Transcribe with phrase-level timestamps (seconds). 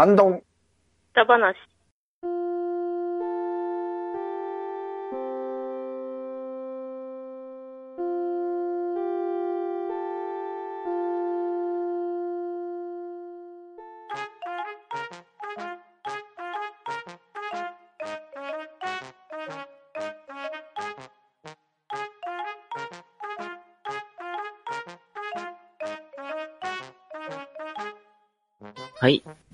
[0.00, 0.42] ハンドン。
[1.12, 1.54] 歌話。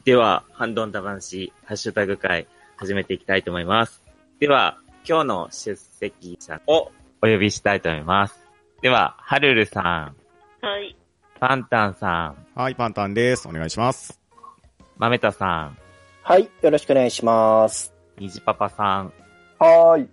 [0.07, 4.05] では、ハンドンダ話、ハッシュタグ会、始めていきたいと思います。
[4.39, 8.41] では、今日の出席者をお呼びしたいと思います。
[8.83, 10.97] では、はるるさん、はい。
[11.41, 13.49] パンタンさん、はい、パンタンです。
[13.49, 14.21] お願いします。
[14.97, 15.79] まめたさん、
[16.23, 17.93] はい、よろしくお願いします。
[18.17, 19.13] にじパパさん、
[19.59, 20.09] はーい。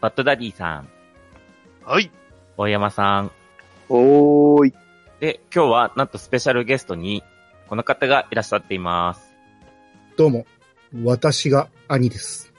[0.00, 0.88] バッドダディさん、
[1.84, 2.12] はい。
[2.56, 3.32] 大山さん。
[3.88, 4.74] おーい。
[5.18, 7.24] で、今日はなんとスペシャルゲストに、
[7.68, 9.34] この方がいらっしゃっています。
[10.16, 10.46] どうも、
[11.04, 12.50] 私が兄です。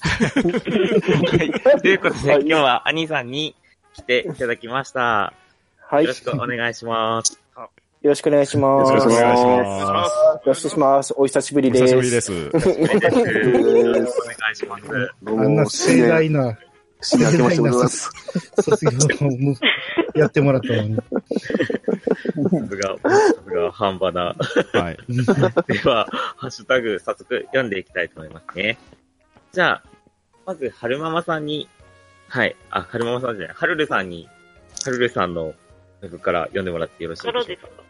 [0.00, 0.30] は
[1.76, 1.80] い。
[1.80, 3.56] ということで、はい今日は兄さんに
[3.94, 5.34] 来ていただきました。
[5.80, 6.04] はい。
[6.04, 7.40] よろしくお願いします。
[8.02, 8.90] よろしくお願いします。
[8.90, 10.10] よろしくお願いしまます。
[10.20, 11.14] よろしくお願いします。
[11.16, 11.80] お久しぶりす。
[11.80, 11.96] です。
[11.96, 12.32] お久しぶりです。
[12.32, 14.84] よろしくお願いします。
[15.26, 16.56] あんなも、盛大な
[17.02, 18.10] 新年明けましておめでとうございます。
[18.62, 18.92] 卒業
[20.14, 20.96] やってもらったのに。
[20.96, 21.02] さ
[22.68, 24.34] すが、さすが、半端な。
[24.80, 24.98] はい。
[25.66, 28.78] では、ハッシュタグ、早速読んでいきたいと思いますね。
[29.52, 29.82] じゃあ、
[30.46, 31.68] まず、はるままさんに、
[32.28, 34.28] はい、あ、はるままさんじゃない、はるるさんに、
[34.84, 35.54] はるるさんの
[36.00, 37.44] タグから読んでもらってよろしいでしょう
[37.76, 37.82] か？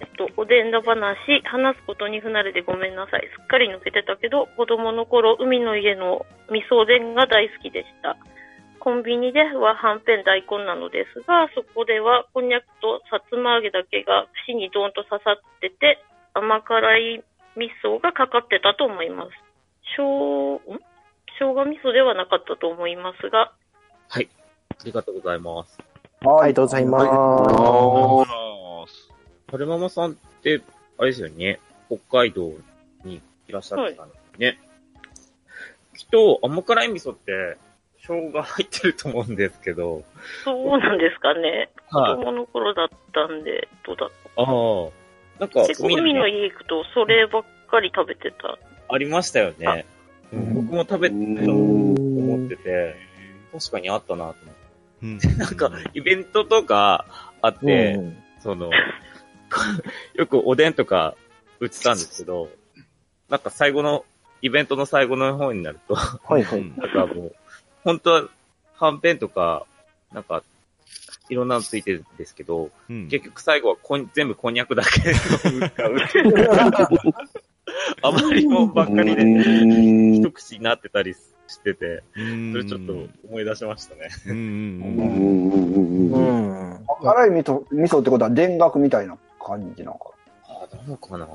[0.00, 3.28] えっと、おでんだ話、話すことに不慣れでごめんなさい。
[3.36, 8.16] すっかり抜けてたけど、子供の頃、海の家の味噌おでんが大好きでした。
[8.80, 15.98] コンビニでははんぺん大根なのですが、そこではこんにゃくとさつま揚げだけが串にドーンと刺さってて、
[16.34, 17.24] 甘辛い
[17.56, 19.30] 味噌がかかってたと思います。
[19.96, 20.78] しょう、ん？
[21.38, 23.52] 生姜味噌ではなかったと思いますが、
[24.08, 24.28] はい。
[24.70, 25.78] ありがとうございます。
[26.20, 26.96] ありがとうございま
[28.86, 29.15] す。
[29.48, 30.60] ははるままさんって、
[30.98, 32.52] あれですよね、北海道
[33.04, 34.58] にいらっしゃってたんですね。
[35.96, 37.56] きっと、甘辛い味噌って、
[37.98, 40.04] 生姜入ってると思うんですけど、
[40.44, 41.70] そうなんですかね。
[41.90, 42.14] 子はい。
[42.16, 44.90] 供の頃だったんで、どうだったああ。
[45.40, 48.58] なんか、結構海の家行くと、そればっかり食べてた。
[48.88, 49.86] ありましたよね。
[50.32, 52.96] うん僕も食べてたと思ってて、
[53.52, 54.36] 確かにあったなと
[55.02, 55.28] 思って。
[55.28, 57.06] うんなんか、イベントとか
[57.42, 58.70] あって、うんその、
[60.14, 61.16] よくおでんとか
[61.60, 62.50] 売ってたんですけど、
[63.28, 64.04] なんか最後の、
[64.42, 66.62] イベントの最後の方になると、はいはい。
[66.76, 67.34] なんかもう、
[67.84, 68.28] 本当は、
[68.74, 69.66] はんぺんとか、
[70.12, 70.42] なんか、
[71.28, 76.48] いろんなのついてるんですけど、うん結局最後はこん全部こんにゃくだけが 売ってる。
[78.02, 79.24] 余りもんばっかりで、
[80.14, 81.14] 一口になってたり
[81.48, 84.08] してて、うんそれちょっと思い出しましたね。
[84.26, 85.26] うん。
[87.02, 90.10] 辛い味噌、味噌ってことは田楽みたいな感じなのか。
[90.48, 91.26] ああ、どうかな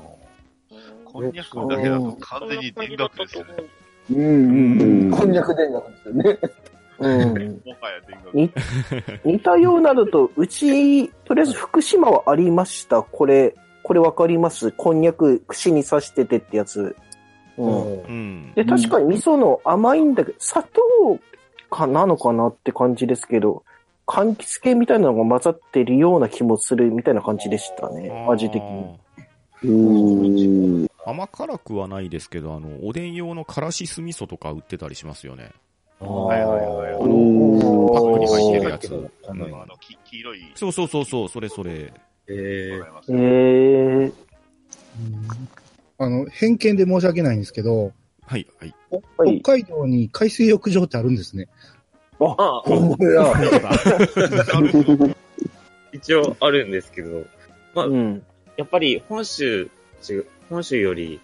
[1.04, 3.50] こんにゃくだけだと完全に田楽ですよね。
[4.10, 5.10] うんうんうん。
[5.10, 6.38] こんにゃく田楽ですよね。
[6.98, 7.62] うん。
[7.64, 8.36] もはや田楽。
[8.36, 8.52] に
[9.24, 13.02] 似たようなのと、うち、とりあえず福島はありました。
[13.02, 14.72] これ、これわかります？
[14.72, 16.94] こんにゃく串に刺しててってやつ。
[17.56, 18.02] うん。
[18.02, 20.80] うんで、確かに味噌の甘いんだけど、砂糖
[21.70, 23.64] かなのかなって感じですけど、
[24.06, 28.98] 柑橘系みたいなのが混ざってるような気もするみたいな感じでしたね、味的に。
[29.64, 30.86] うん。
[31.04, 35.50] 甘辛くはないですけど、あの、おでん用のからし酢味噌とか売ってたりしますよね。
[36.00, 37.08] はいはいはいあはい。
[37.08, 39.10] の、パックに入ってるやつ。
[39.28, 40.52] あのうんあの、き黄色い。
[40.54, 41.92] そうそうそうそう、それそれ。
[42.28, 44.12] えわかりますえー、
[45.98, 47.92] あの、偏見で申し訳ないんですけど、
[48.26, 48.74] はい、はい。
[49.16, 49.40] はい。
[49.40, 51.48] 北海道に海水浴場ってあるんですね。
[52.30, 53.32] ー、ああ、ほんまや。
[55.92, 57.24] 一応あるんですけど、
[57.74, 58.22] まあ、うん。
[58.56, 59.70] やっぱり本州、
[60.08, 61.20] 違う本州より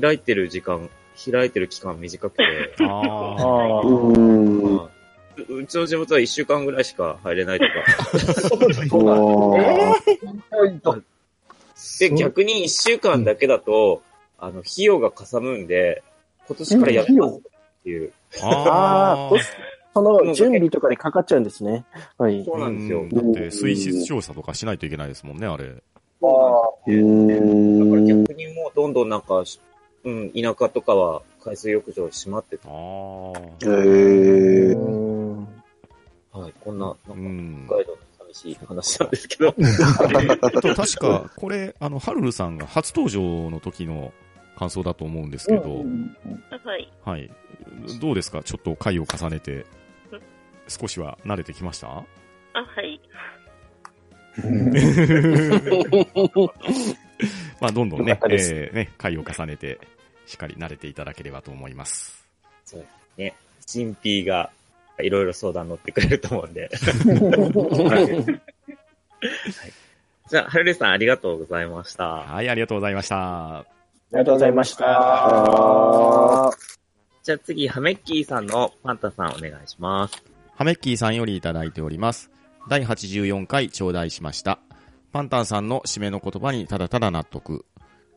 [0.00, 0.88] 開いてる時間、
[1.30, 2.44] 開いてる期間短くて、
[2.80, 3.80] あ。
[3.84, 4.76] うん。
[4.76, 4.98] まあ
[5.48, 7.72] ううちの地元は一週間ぐらいしか入れないとか。
[12.00, 14.02] で、逆に一週間だけだと、
[14.38, 16.02] あの、費用がかさむんで、
[16.48, 17.40] 今年からやめますっ
[17.84, 18.12] ていう。
[18.42, 19.38] ああ、
[19.98, 21.84] その準備とかにかかっちゃうんですね。
[22.16, 22.44] はい。
[22.44, 23.06] そうなんですよ。
[23.12, 25.64] だって、水質調査とかしないといけないですもんね、あれ。
[25.66, 25.82] だから
[26.86, 29.44] 逆にもうどんどんなんか、
[30.04, 32.68] うん、田舎とかは海水浴場閉まってた。
[32.68, 32.74] ああ。
[32.74, 34.76] へー。
[34.76, 35.48] うん
[36.30, 37.74] はい、こんな、なうんんか、。
[37.74, 37.98] 北海道の
[38.32, 39.54] 寂しい話なんですけど。
[39.58, 44.12] えっと、確か、これ、あの、ハルルさんが初登場の時の
[44.56, 45.84] 感想だと思うんですけど、
[46.64, 46.92] はい。
[47.04, 47.30] はい。
[48.00, 48.42] どうですか？
[48.42, 49.66] ちょっと回を重ねて、
[50.68, 51.88] 少しは慣れてきました？
[51.88, 52.04] あ、は
[52.82, 53.00] い。
[57.60, 59.80] まあ、どんどんねえーね、回を重ねて、
[60.26, 62.24] しっかり慣れていただければと思います。
[62.64, 63.34] そうですね。
[63.66, 64.50] 新 P が
[65.00, 66.70] いろいろ相談乗ってくれると思うんで。
[70.28, 72.04] じゃあ、はるるさんありがとうございました。
[72.06, 73.58] はい、ありがとうございました。
[73.58, 73.64] あ
[74.12, 76.50] りがとうございました。
[77.24, 80.22] じゃあ次、ハメッキーさんのパンタさんお願いします。
[80.58, 82.32] ハメッキーさんよりいただいております。
[82.68, 84.58] 第84回頂戴しました。
[85.12, 87.64] パンタンさんの締めの言葉にただただ納得。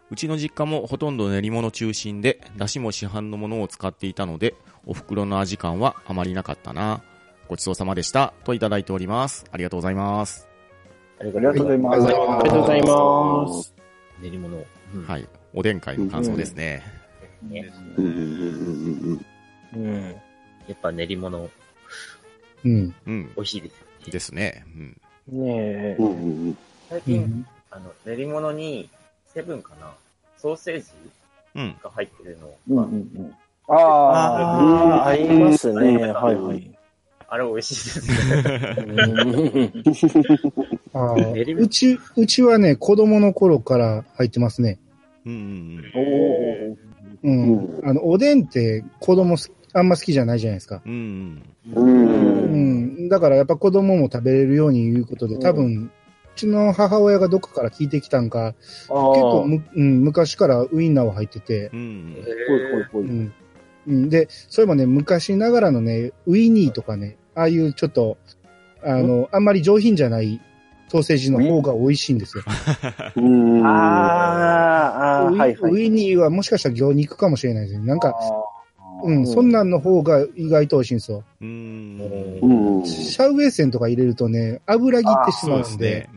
[0.09, 4.55] うちの実家もほとんど練り物中心で、出汁も市販のものを使っていたので、
[4.87, 7.03] お袋の味感はあまりなかったな。
[7.47, 8.33] ごちそうさまでした。
[8.43, 9.45] といただいております。
[9.51, 10.49] ありがとうございます。
[11.19, 12.07] ありありがとうございます。
[12.07, 13.75] ありありがとうございます。
[14.19, 14.65] 練り物を。
[14.95, 15.27] うんはい。
[15.53, 16.81] おでん会の感想ですね。
[17.43, 18.13] ねうんうん
[19.75, 20.15] うんうん。
[20.67, 21.47] やっぱ練り物
[22.65, 22.95] うん。
[23.07, 23.31] うん。
[23.35, 24.11] 美味しいです。
[24.11, 24.65] ですね。
[25.29, 25.45] うん。
[25.45, 26.07] ねえうん。
[26.07, 26.09] う。
[26.09, 26.55] んうんう
[26.89, 27.45] 最近、ん。
[27.69, 28.89] あの、練り物に、
[29.33, 29.93] セブンかな
[30.37, 30.85] ソーセージ
[31.55, 31.75] うん。
[31.81, 32.53] が入ってるの。
[32.69, 33.35] うんうんうん。
[33.67, 36.11] あああ、ありますね。
[36.11, 36.71] はいはい。
[37.27, 38.43] あれ美味しいですね。
[38.77, 39.83] う ん
[40.93, 44.79] あ練り物ーうち、うちはね、子供の頃から入ってますね。
[45.25, 46.77] うんうんおー
[47.23, 47.89] うん。
[47.89, 50.81] あの、おでんって子供すあんま好きじゃないじゃないですか。
[50.85, 51.41] うん。
[51.73, 51.90] うん。
[53.09, 55.89] だからやっぱ子供も食べれるようにいうことで、多分、う
[56.35, 58.53] ちの母親がどっかから聞いてきたんか、
[58.87, 62.15] 結構む、うん、昔からウインナーは入ってて、うん。
[62.93, 63.33] うん。
[63.87, 68.17] うん、で、それもね、昔ながらのね、ウィニーとかね、ああいうちょっと、
[68.83, 70.39] あの、あんまり上品じゃない
[70.89, 72.43] ソーセージの方が美味しいんですよ。
[73.15, 73.65] うん。
[73.65, 75.71] ああ、はいはい。
[75.71, 77.85] ウィニーはもしかしたら魚肉かもしれないですね。
[77.85, 78.13] なんか、
[79.03, 81.23] うん、そんなんの方が意外と美味しいんですよ。
[81.41, 82.39] うん。
[82.41, 82.85] うん。
[82.85, 86.09] シャウエッセンとか入れるとね、油切ってしまうんで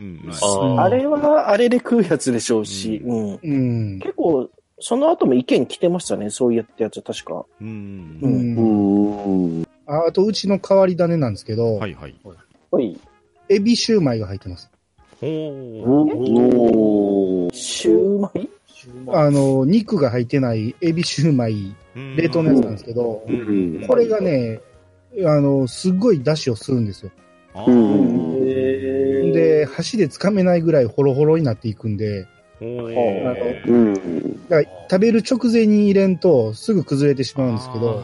[0.79, 3.39] あれは、あれで食うやつでしょうし、うん。
[3.43, 3.55] う
[3.97, 3.99] ん。
[4.01, 4.49] 結構、
[4.81, 7.45] その後も意見来てましたね、そういったやつ、確か。
[7.61, 8.29] うんう。
[8.29, 8.57] ん
[9.59, 9.67] うん。
[9.87, 12.15] ああと、うちの変わり種なんですけど、はいはい。
[12.71, 12.99] はい。
[13.49, 14.71] エビシューマイが入ってます。
[15.23, 15.83] おー。
[16.57, 17.55] おー。
[17.55, 18.49] シューマイ？
[19.13, 24.61] あの、肉が入ってないエビシューマイ、冷凍のやつなんですけどう、んこれがね、
[25.25, 27.12] あの、すっごい出汁を吸うんですよ。
[29.32, 32.26] で、箸で掴めないぐらいホロホロになっていくんで、
[32.61, 33.67] おあー。
[33.69, 33.94] のうん。
[34.49, 38.02] だから食べる直前に入れんとすぐ崩れてしまうんですけど。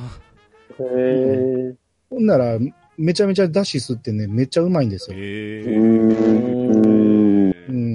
[2.11, 2.59] ほんなら、
[2.97, 5.11] めちゃめちゃ出汁吸ってね、めっちゃうまいんです。
[5.11, 5.17] よ。
[5.19, 7.73] へうー。
[7.73, 7.90] ん。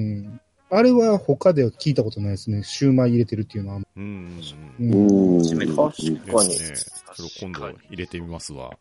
[0.72, 0.78] うん。
[0.78, 2.64] あれは他では聞いたことないですね。
[2.64, 3.82] シューマイ入れてるっていうのは。
[3.96, 4.42] うん。
[4.80, 5.38] うん。
[5.38, 5.44] うん。
[5.44, 6.56] 確かでに。
[6.56, 6.76] すね。
[7.14, 8.72] それを今度入れてみますわ。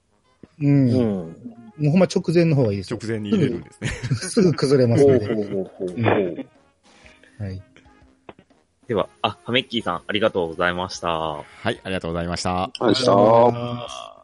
[0.61, 0.91] うん。
[0.91, 1.37] うもん。
[1.81, 3.11] うほんま直前の方がいいですよ直。
[3.11, 3.31] 前に。
[3.31, 3.89] 入れるんですね。
[3.89, 5.35] すぐ崩れますほうので。
[5.35, 6.47] ほうほうほううん
[7.39, 7.63] はい。
[8.87, 11.09] では、あ、ハメッキーさん、ありがとうございました。
[11.09, 12.71] はい、ありがとうございました。
[12.79, 14.15] はい、した。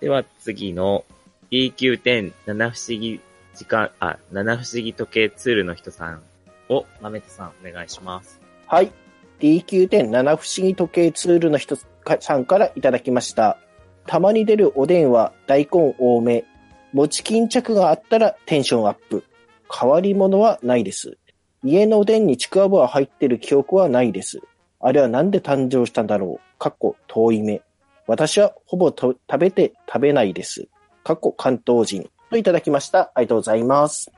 [0.00, 1.04] では次の
[1.50, 3.20] DQ10 七不思議
[3.54, 6.22] 時間、あ、七不思議時計ツールの人さん
[6.68, 8.40] を、まめてさんお願いします。
[8.66, 8.92] はい。
[9.40, 11.76] DQ.7 不思議時計ツールの人
[12.20, 13.58] さんからいただきました。
[14.06, 16.44] たまに出るおでんは大根多め。
[16.92, 19.24] 餅巾着があったらテンションアップ。
[19.72, 21.18] 変わり者はないです。
[21.64, 24.40] 家のおでんにちくわぶは入ってる記憶はないです。
[24.80, 27.62] あれはなんで誕生したんだろうかっこ遠い目。
[28.06, 30.66] 私はほぼ食べて食べないです。
[31.04, 32.10] かっこ関東人。
[32.30, 33.12] といただきました。
[33.14, 34.10] ありがとうございます。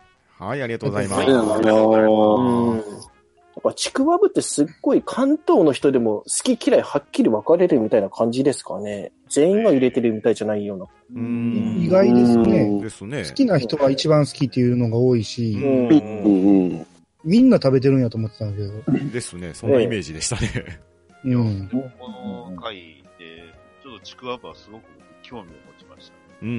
[0.47, 1.21] はい、ありがとうございます。
[1.23, 2.91] ありがとうございます。
[2.91, 3.05] うん。
[3.57, 9.13] やっぱちくわぶってすっごい関東の人でも好き嫌いはっきり分かれるみたいな感じですかね。
[9.29, 10.87] 全員が入れてるみたいじゃないような。
[11.15, 11.81] うん。
[11.81, 12.81] 意外ですね。
[12.81, 13.25] ですね。
[13.25, 15.89] 好きな人が一番好きっていうのが多いし、うん。
[15.89, 16.87] うんうん。
[17.25, 19.11] みんな食べてるんやと思ってたんだけど。
[19.13, 19.55] ですね。
[19.55, 20.81] そんなイメージでしたね。
[21.25, 21.69] うん。
[21.71, 21.77] こ
[22.09, 22.75] の回
[23.19, 23.45] で、
[23.83, 24.83] ちょっとちくわぶはすごく
[25.23, 25.74] 興味を持。
[26.45, 26.55] うんうん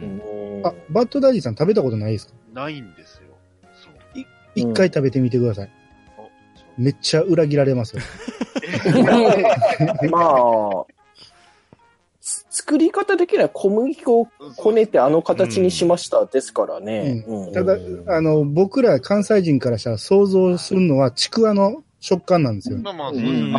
[0.00, 0.66] うんうん。
[0.66, 2.34] あ、バッドダディさん食べたことないですか？
[2.52, 3.36] ないんですよ。
[3.72, 3.92] そう。
[4.54, 5.70] 一回食べてみてください。
[6.78, 8.02] めっちゃ裏切られますよ。
[10.10, 10.84] まあ、
[12.20, 17.24] つ作り方的には小麦粉をこねてあの形にしましたですからね。
[17.26, 17.76] うんただ、
[18.06, 22.78] あの、僕ら関西人からしたら想像するのはちくわの食感なんですよ。
[22.78, 23.56] まあまあ、そうですビジュ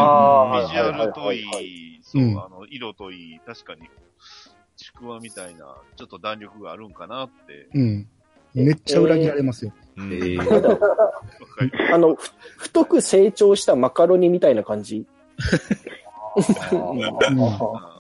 [1.02, 3.82] アルといはいそう、うんあの、色といい、確かに、
[4.76, 7.68] ちくわみたいな、ちょっと弾力があるんかなって。
[7.74, 8.08] うん。
[8.54, 9.74] めっちゃ裏切られますよ。
[9.98, 10.80] うんえー
[11.94, 15.06] あの、ふ太く成長したマカロニみたいな感じ？
[16.72, 17.00] うん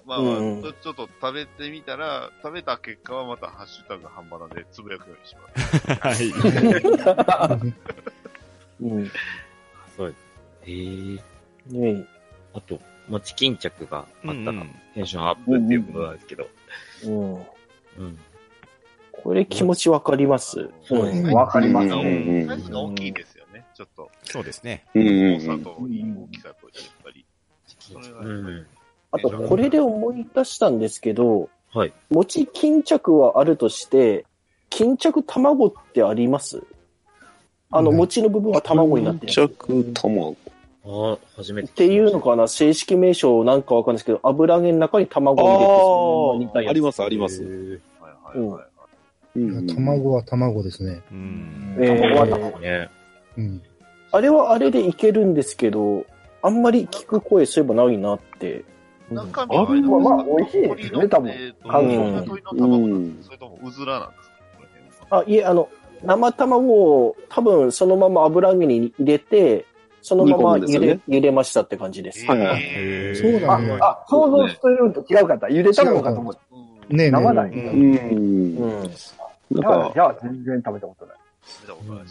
[0.06, 6.00] まあちょっと食べてみたら、食べた結果はまたハッシュタグ半端なんでつぶやくようにします。
[6.01, 6.30] はい。
[8.82, 9.12] うん。
[9.96, 10.20] そうです。
[10.63, 11.22] えー、
[11.70, 12.06] ね
[12.53, 14.06] あと、餅巾着があっ
[14.44, 14.65] たら、
[14.96, 16.44] テンションアップっていうことなんですけど。
[16.44, 16.50] うん。
[16.50, 16.62] うん。
[19.12, 20.70] これ気持ちわかります。
[20.84, 24.10] そううんわかりますサうんイズが大きいですよね、ちょっと。
[24.24, 24.86] そうですね。
[24.94, 25.88] うんさと大
[26.32, 27.25] きさと、やっぱり。
[27.80, 28.68] それがうん。
[29.12, 31.94] あと、これで思い出したんですけど、はい。
[32.10, 34.25] 餅巾着はあるとして、
[34.70, 36.63] 巾着卵ってあります？
[37.72, 39.32] あの、うん餅の部分は卵になってる。
[39.32, 40.36] 着卵。
[40.86, 41.70] ああ、初めて。
[41.70, 42.48] っていうのかな？
[42.48, 46.70] 正式名称なんかわかんないですけど、油揚げの中に卵を入れてそのまま煮たやつ。
[46.72, 47.44] あります、あります。
[47.44, 48.63] えーはいはいはい。
[49.36, 51.02] うん卵は卵ですね。
[51.12, 51.78] うん。
[51.80, 52.90] えー卵は卵ね。
[53.38, 53.62] うん。
[54.12, 56.06] あれはあれでいけるんですけど、
[56.42, 58.66] あんまり聞く声そういえばないなって。
[59.10, 64.36] 中身はあれはまあ美味しいですね多分えーとうん鶏の卵なんですそれともうずらなんですか？
[64.58, 65.70] この辺はあ、いえ、あの、
[66.04, 66.74] 生卵
[67.06, 69.66] を多分そのまま油揚げに入れて、
[70.03, 72.25] そのまま茹で、ね茹でましたって感じです。
[72.25, 75.50] はいそうなあんだ、あ、想像してるのと違うかった。
[75.50, 76.39] ゆで卵かと思った。
[76.55, 77.50] うんねえね生だえ。
[77.50, 77.95] うん。
[78.57, 78.81] うん。
[78.81, 81.17] なんじゃあ、かじ、ゃあ全然食べたことない。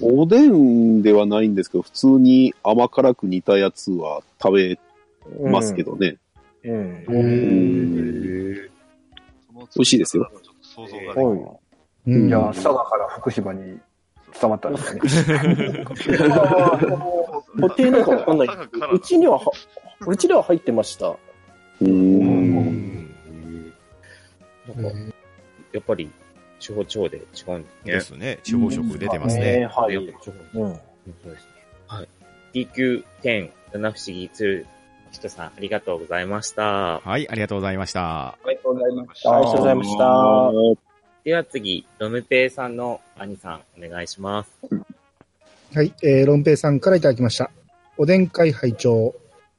[0.03, 4.79] おでんではないんですけど、普通に甘辛く煮たやつは食べ
[5.43, 6.17] ますけどね。
[6.65, 7.05] うん。
[7.07, 8.71] 美
[9.77, 10.31] 味しいですよ。
[10.61, 11.59] 想像ができない。
[12.07, 12.29] うん。
[12.29, 13.79] じゃあ、佐賀から福島に
[14.41, 15.85] 伝わったんですね。
[17.61, 18.49] 固定なんかわかんない。
[18.93, 19.53] うちにはは、
[20.07, 21.09] うちでは入ってました。
[21.09, 21.19] う。
[21.81, 23.13] うんん。
[24.67, 24.99] なんか、
[25.73, 26.11] やっぱり、
[26.61, 27.59] 地方地方で違うんですね。
[27.85, 28.39] ですね。
[28.43, 29.67] 地方色出てますねね。
[29.67, 31.43] はいそうですね。
[31.89, 32.09] はい。
[32.55, 34.67] DQ10、七不思議2、
[35.11, 37.01] 人さん、ありがとうございました。
[37.01, 38.29] はい、ありがとうございました。
[38.29, 39.37] ありがとうございました。
[39.37, 40.53] ありがとうございました。
[41.25, 44.51] では次、ロムペイさんの兄さん、お願いします。
[45.75, 47.51] はい、えー、ロンペイさんからいただきました。
[47.97, 49.15] おでん会拝聴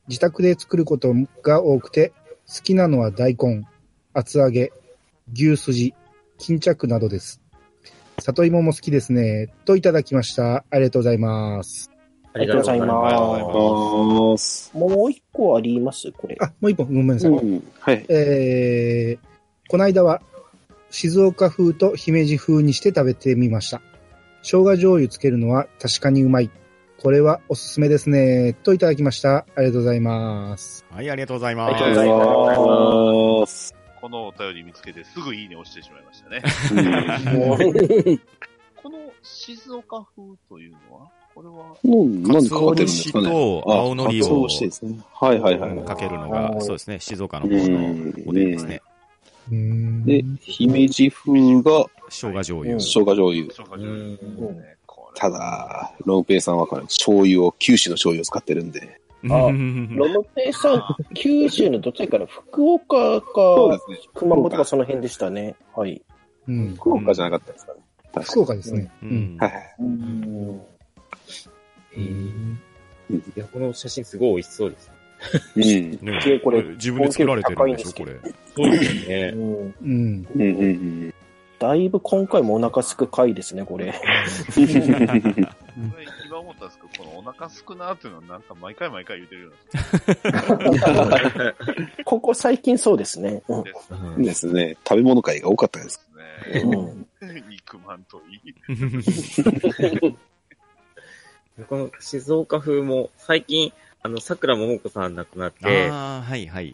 [0.07, 2.13] 自宅で作ることが多くて、
[2.47, 3.65] 好きなのは大根、
[4.13, 4.71] 厚揚げ、
[5.33, 5.95] 牛すじ、
[6.37, 7.41] 巾着などです。
[8.19, 9.51] 里芋も好きですね。
[9.65, 10.63] といただきました。
[10.69, 11.89] ありがとうございます。
[12.31, 14.71] ありがとうございます。
[14.75, 16.11] もう一個あります？
[16.11, 16.37] これ。
[16.39, 17.31] あ、もう一本、ごめんなさい。
[17.31, 17.63] うん。
[17.79, 18.05] はい。
[18.07, 20.21] えー、この間は
[20.91, 23.81] 静岡風と姫路風にして食べてみました。
[24.43, 26.51] 生姜醤油つけるのは確かにうまい。
[27.01, 28.53] これはおすすめですね。
[28.63, 29.45] といただきました。
[29.55, 30.85] ありがとうございます。
[30.91, 31.73] はい、ありがとうございあます。
[31.73, 32.07] りがとうござい
[33.41, 33.75] ます。
[34.01, 36.43] このお便り見つけてすぐいいね押してしまいましたね。
[38.83, 43.29] この静岡風というのは、これは、うん、かつ何かかってるんでお節すかね。
[43.29, 44.99] と青のりをしてですね。
[45.13, 45.85] はいはいはい。
[45.85, 48.13] かけるのが、そうですね、静岡のう方のん。
[48.27, 48.81] おでんですね。
[49.49, 51.31] で、姫路風
[51.61, 52.79] が生姜醤油。
[52.79, 53.47] 生姜醤油。
[55.15, 58.99] ただ、ロンペイさんは醤油を、九州の醤油を使ってるんで。
[59.25, 60.83] あロムペイさん、
[61.15, 63.79] 九州のどっちから福岡か。
[64.13, 65.55] 熊本かその辺でしたね。
[65.75, 66.01] はい。
[66.47, 67.79] うん、福岡じゃなかったですかね。
[68.13, 68.91] 確福岡ですね。
[69.39, 69.51] はい
[73.09, 74.93] いや、この写真すごい美味しそうですね。
[75.55, 75.63] うん。
[75.63, 78.19] ねでこれ自分で作られてるんでしょ、これ。
[78.55, 79.31] そうですよね。
[79.33, 80.27] うんうん。
[80.35, 80.69] うんうんう
[81.07, 81.13] ん。
[81.59, 83.93] だいぶ今回もお腹すく回ですね、これ。
[83.93, 83.99] こ
[84.59, 84.65] れ
[86.27, 89.53] 今思ったんですけど、このお腹すくなーっていうのはなんか毎回毎回言ってるよう
[91.39, 91.53] な
[92.03, 93.41] ここ最近そうですね。
[93.47, 94.77] うんですうんですね。
[94.87, 96.05] 食べ物会が多かったです。
[96.53, 96.61] ね。
[96.61, 97.07] うん
[97.49, 98.53] 肉まんといい。
[101.69, 103.71] この静岡風も、最近、
[104.03, 106.73] あの、桜ももこさん亡くなって、ああ、はいはい。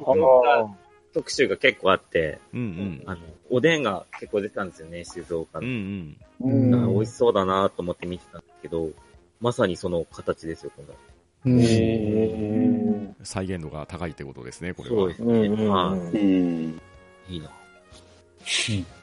[1.13, 3.03] 特集が結構あって、うんうん。
[3.05, 3.21] あの、
[3.51, 6.48] おでんが結構出てたんですよね、静岡うんの。
[6.48, 6.71] うん。
[6.71, 8.89] なんか美味しそうだなと思って見てたんですけど、
[9.39, 10.93] まさにその形ですよ、この。
[13.24, 15.15] 再現度が高いってことですね、これはそうで。
[15.15, 15.33] すね。
[15.48, 16.15] うんうんはうん。
[17.29, 17.33] い。
[17.33, 17.51] いいな。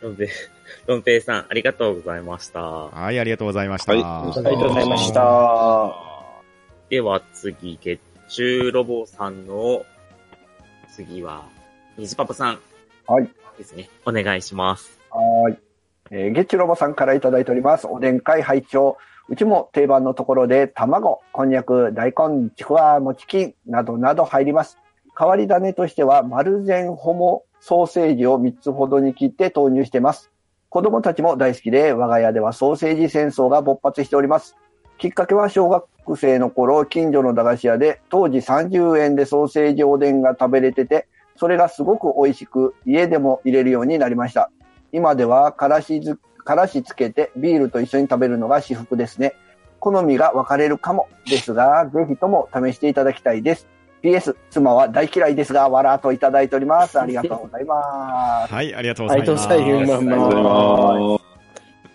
[0.01, 0.29] ロンペイ、
[0.87, 2.61] ロンペイさん、ありがとうございました。
[2.61, 3.93] はい、ありがとうございました。
[3.93, 5.95] はいありがとうございました。
[6.89, 9.85] では次、月中ロボさんの、
[10.91, 11.45] 次は、
[11.97, 12.59] 虹パパさん
[13.07, 13.31] はい。
[13.57, 13.89] ですね。
[14.05, 14.99] お願いします。
[15.11, 15.59] はーい。
[16.11, 17.87] えー、ゲッチュロボさんからいただいております。
[17.87, 18.97] おでん会拝聴
[19.29, 24.79] うちも定番のところで卵、こんにゃく、大根、ちくわ、もちきんなどなど入ります。
[25.19, 30.31] 変わり種としては、丸善ホモソーセージを3つほどに切って投入してます。
[30.69, 34.57] 子供たちも大好きで、我が家ではソーセージ戦争が勃発しております。
[34.99, 35.87] きっかけは小学
[36.17, 44.51] 生の頃、近所の駄菓子屋で、当時30円でソーセージおでんが食べれてて、それがすごく美味しく、家でも入れるようになりました。
[44.93, 49.35] 今では、からしず、からしつけてビールと一緒に食べるのが至福ですね。
[49.81, 53.67] 好みが分かれるかもですが、ぜひとも試していただきたいです。
[54.03, 56.99] PS、妻は大嫌いですが、わらといただいております。
[57.01, 58.55] ありがとうございます。
[58.55, 59.49] はい、ありがとうございます。
[59.49, 61.36] ありがとうございます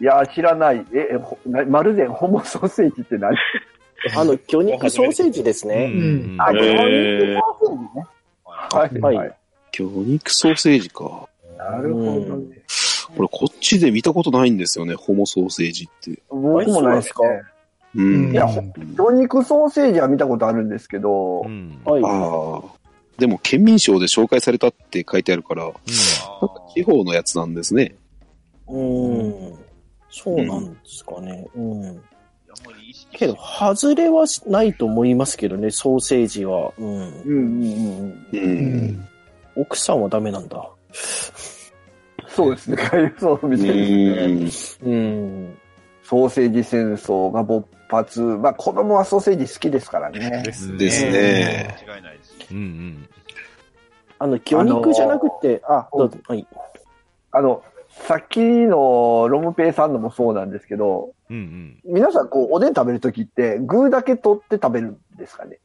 [0.01, 0.83] いやー、知らない。
[0.93, 3.35] え、えほなまるでホモソーセージって何？
[4.17, 5.91] あの、魚肉ソーセージですね。
[5.93, 8.05] うんあ、魚肉ソーセージね。
[8.43, 9.35] はい、はいはい。
[9.71, 11.29] 魚肉ソーセージか。
[11.55, 12.61] なるほどね。
[13.15, 16.19] これこっちで見たことないんですよね、ホモソーセージって。
[16.29, 17.21] 僕もないですか。
[17.95, 18.31] うん。
[18.31, 18.47] いや、
[18.95, 21.79] 魚肉ソーセージは見たことあるんですけどう、ん。
[21.85, 22.01] はい。
[22.03, 22.61] あ。
[23.19, 25.77] でも、県民賞で紹介されたって書いてあるから、なんか
[26.41, 27.93] あ地方のやつなんですね。
[28.67, 29.53] うん。
[30.11, 31.47] そうなんですかね。
[31.55, 31.81] うん。
[31.81, 32.01] ーあん
[33.13, 36.73] けど、外れはないと思いますけどね、ソーセージは。
[36.77, 36.85] うん。
[36.85, 38.47] うんうんうんう
[38.91, 39.07] ん。
[39.55, 40.69] 奥さんはダメなんだ。
[42.27, 42.77] そうですね。
[43.17, 44.91] そうみたいですね。
[44.91, 45.57] うん。
[46.03, 48.21] ソーセージ戦争が勃発。
[48.21, 50.51] まあ子供はソーセージ好きですからねで。
[50.51, 51.77] すですね。
[51.87, 52.35] 間違いないです。
[52.51, 53.09] うんうん。
[54.19, 56.17] あの、魚肉じゃなくて、あ、どうぞ。
[56.27, 56.47] はい。
[57.31, 61.79] あの、さっきのロムペイさんのもそうなんですけど、うんうん。
[61.93, 65.59] 皆さんこうおでん食べるときって具だけ取って食べるんですかね？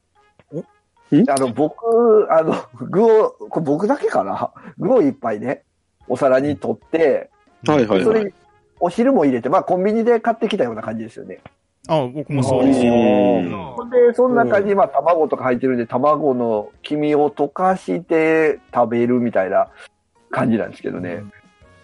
[1.13, 2.55] んあの、僕、あの、
[2.89, 4.53] 具を、これ僕だけかな？
[4.77, 5.63] 具をいっぱいね、
[6.09, 7.31] お皿に取って、
[7.67, 8.05] はいはいはい。
[8.05, 8.33] それに
[8.81, 11.39] お汁も入れて、まあコンビニで買ってきたような感じですよね。
[11.89, 12.93] あ、僕もそうですよ。
[12.93, 19.69] うんうんほんで、その中にまあ卵とか入ってるんで、卵の黄身を溶かして食べるみたいな
[20.31, 21.23] 感じなんですけどね。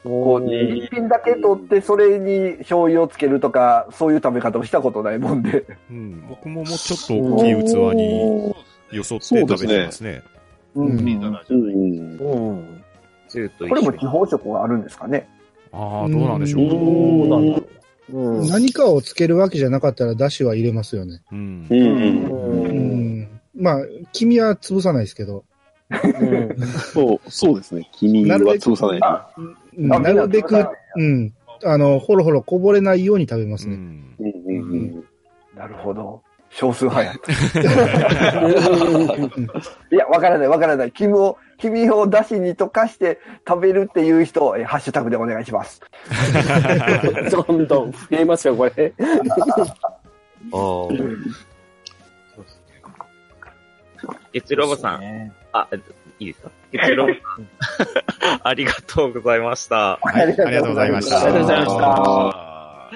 [0.04, 5.64] こう、一品だけ取って、それに醤油をつけるとか、そういう食べ方をしたことないもんで。
[5.90, 6.26] うん。
[6.28, 8.54] 僕ももうちょっと大きい器に。
[8.96, 10.22] よそって食べてますね。
[10.74, 12.82] うんいいじゃないうんうん。
[13.68, 13.80] これ。
[13.80, 15.28] も地方食があるんですかね。
[15.70, 16.68] ああ、どうなんでしょう。
[16.68, 17.66] どうなんだろ
[18.12, 18.18] う。
[18.18, 18.48] うん。
[18.48, 21.22] 何かをつけるわけじゃなかったら、だしは入れますよね。
[21.30, 21.74] うんう。
[21.74, 21.78] ん。
[21.78, 22.72] う
[23.22, 23.40] ん。
[23.54, 25.42] まあ、黄身は潰さないですけど、うん。
[26.92, 27.88] そう、そうですね。
[27.92, 29.00] 君は潰さない。
[29.76, 31.32] なるべくうん。
[31.64, 33.78] あの、ほろほろこぼれないように食べますね。
[35.54, 36.22] なるほど。
[36.50, 37.32] 少数派やった。
[39.90, 40.92] いや、わからないわからない。
[40.92, 45.80] 黄身を、黄身をだしに溶かして食べるっていう人、えハッシュタグでお願いします。
[47.30, 48.92] どんどん増えますよ、これ。
[50.50, 51.16] おー
[54.32, 55.32] 月ロボさん。
[55.52, 55.68] あ、
[56.18, 56.50] いいですか？
[56.72, 58.40] 月ロボさん。
[58.42, 59.98] ありがとうございました。
[60.02, 62.90] はいありがとうございましたありがとうございましたあ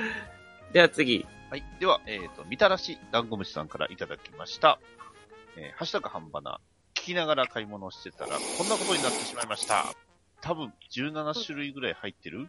[0.73, 1.19] では次。
[1.19, 1.64] ーはい。
[1.81, 4.79] では、えっ、と、みたらしダンゴムシさんからいただきました。
[5.57, 6.61] えーハッシュタグ半ばな。
[6.95, 9.85] 聞きながら買い物をしてたら、こんなことになってしまいました。
[10.40, 12.49] 多分、17種類ぐらい入ってる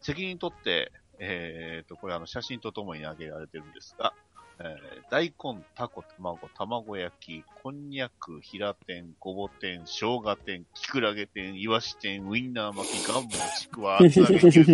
[0.00, 4.12] 責任取って、えっ、と、これあの、写真とともに挙げられてるんですが、
[4.58, 14.64] えー大根、タコ、卵、卵焼き、こんにゃく、平天、ごぼ天、生姜天、きくらげ天、いわし天、ウインナー巻き、ガンモ、ちくわ、 厚揚げ、牛す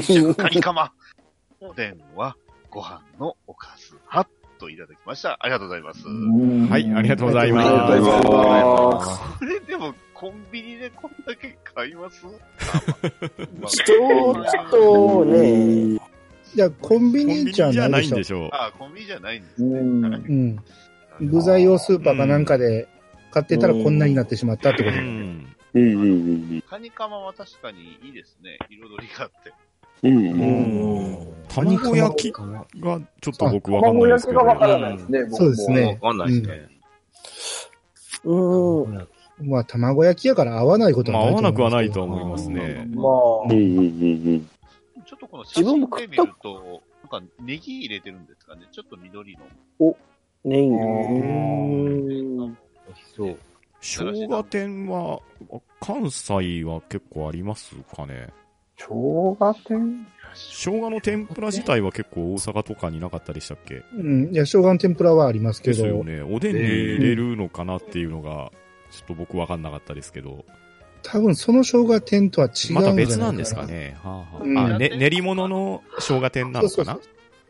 [0.00, 0.92] じ、食カニカマ。
[1.60, 2.36] おでんは
[2.70, 4.26] ご飯のおかずは
[4.58, 5.36] といただきました。
[5.40, 6.06] ありがとうございます。
[6.06, 7.68] はい、ありがとうございます。
[7.68, 12.24] ありがとうございますこれでもコンビニでこんだけ買います？
[13.60, 15.98] まあちょっとね、
[16.54, 18.24] じゃあ、コンビニじゃニじゃなでしょないいんで。
[18.24, 18.50] しょう。
[18.52, 19.78] あ、コンビニじゃないんですね。
[19.78, 20.58] うん。
[21.20, 22.88] 具材をスーパーかなんかで
[23.30, 24.96] 買ってたらこんなになってしまったってこと。
[24.96, 25.46] うん。
[25.72, 26.06] うんうんう
[26.56, 28.58] んカニカマは確かにいいですね。
[28.68, 29.52] 彩りがあって。
[30.02, 30.16] うん。
[30.16, 31.28] ううんん。
[31.48, 32.66] 卵焼きが
[33.20, 34.40] ちょっと僕わかんないですけど。
[34.40, 36.68] 卵焼きがわからないですね、そうですねわかんないですね。
[38.24, 39.08] うん。
[39.42, 42.60] まあ、卵焼きやから合わないことまあ、合わはなくはない思いますけど。
[42.60, 42.88] と思いますね。
[42.94, 43.02] ま
[43.44, 44.50] うんうんうん
[45.10, 48.68] ちょっとこの写真で見ると、なんかネギ入れてるんですかね。
[48.70, 49.42] ちょっと緑の。
[49.90, 49.94] あ、
[50.44, 50.68] ネギ。
[50.68, 50.76] 美
[52.46, 53.36] 味しそう。
[53.80, 55.18] 生姜店は、
[55.80, 58.28] 関西は結構ありますかね。
[58.76, 63.82] 生姜店生姜の天ぷら自体は結構大阪とかになかったでしたっけ？
[63.92, 64.32] うん。
[64.32, 66.22] いや、生姜の天ぷらはありますけど、ですよね。
[66.22, 68.52] おでんに入れるのかなっていうのが、
[68.92, 70.44] ちょっと僕わかんなかったですけど。
[71.10, 72.90] 多分その生姜店とは違うんじゃないかな。
[72.92, 73.96] また別なんですかね。
[74.02, 76.98] はあはあうんあ、ね、練り物の生姜店なのかな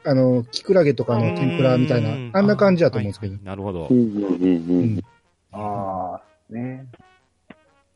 [0.02, 3.38] あの、キクラゲとかの天ぷらみたいなうん、あんな感じだと思うんですけどはい。
[3.38, 3.94] はいなるほどう。
[3.94, 5.00] んうんうんうん。
[5.52, 6.86] ああ、ね。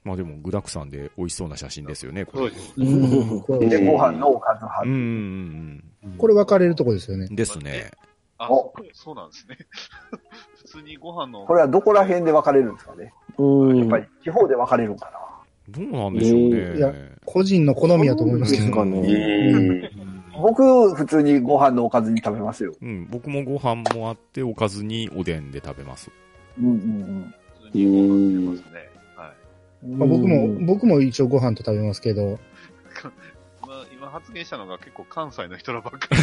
[0.05, 2.51] まあでも具沢山で美味しそうな写真ですよね、これ。
[2.51, 3.79] そうです。
[3.79, 7.33] で、ご飯のおかず派うんうんこれ分かれるとこですよねう。
[7.33, 7.37] ん。
[7.37, 7.91] ですね。
[8.37, 9.57] あ、おそうなんですね。
[10.59, 13.15] 普通にご飯のこれはどこら辺で分かれるんですかね。
[13.39, 13.79] うん。
[13.79, 15.34] やっぱり地方で分かれるんかな。
[15.69, 16.77] どうなんでしょうね。
[16.77, 16.93] いや
[17.25, 18.85] 個人の好みやと思いますけど。
[18.85, 19.83] ね。
[19.83, 19.91] ん。
[20.41, 22.75] 僕、普通にご飯のおかずに食べますよ。
[22.83, 26.11] うん、僕もご飯もあって、おかずにおでんで食べます。
[26.59, 28.91] うんうん普通にご飯出ますね。
[29.17, 29.35] はい。
[29.83, 32.39] 僕も、僕も一応ご飯と食べますけど、
[33.63, 36.21] 今、今発言したのが結構関西の人らばっかり。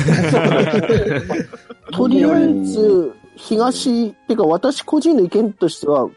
[1.96, 6.10] とりあえず、東、ってか私個人の意見としては、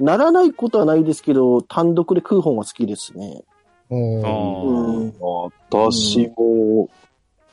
[0.00, 3.42] ならないことはないですけど、単独で食う方が好きですね。
[3.90, 5.14] うん。
[5.20, 6.88] 私も、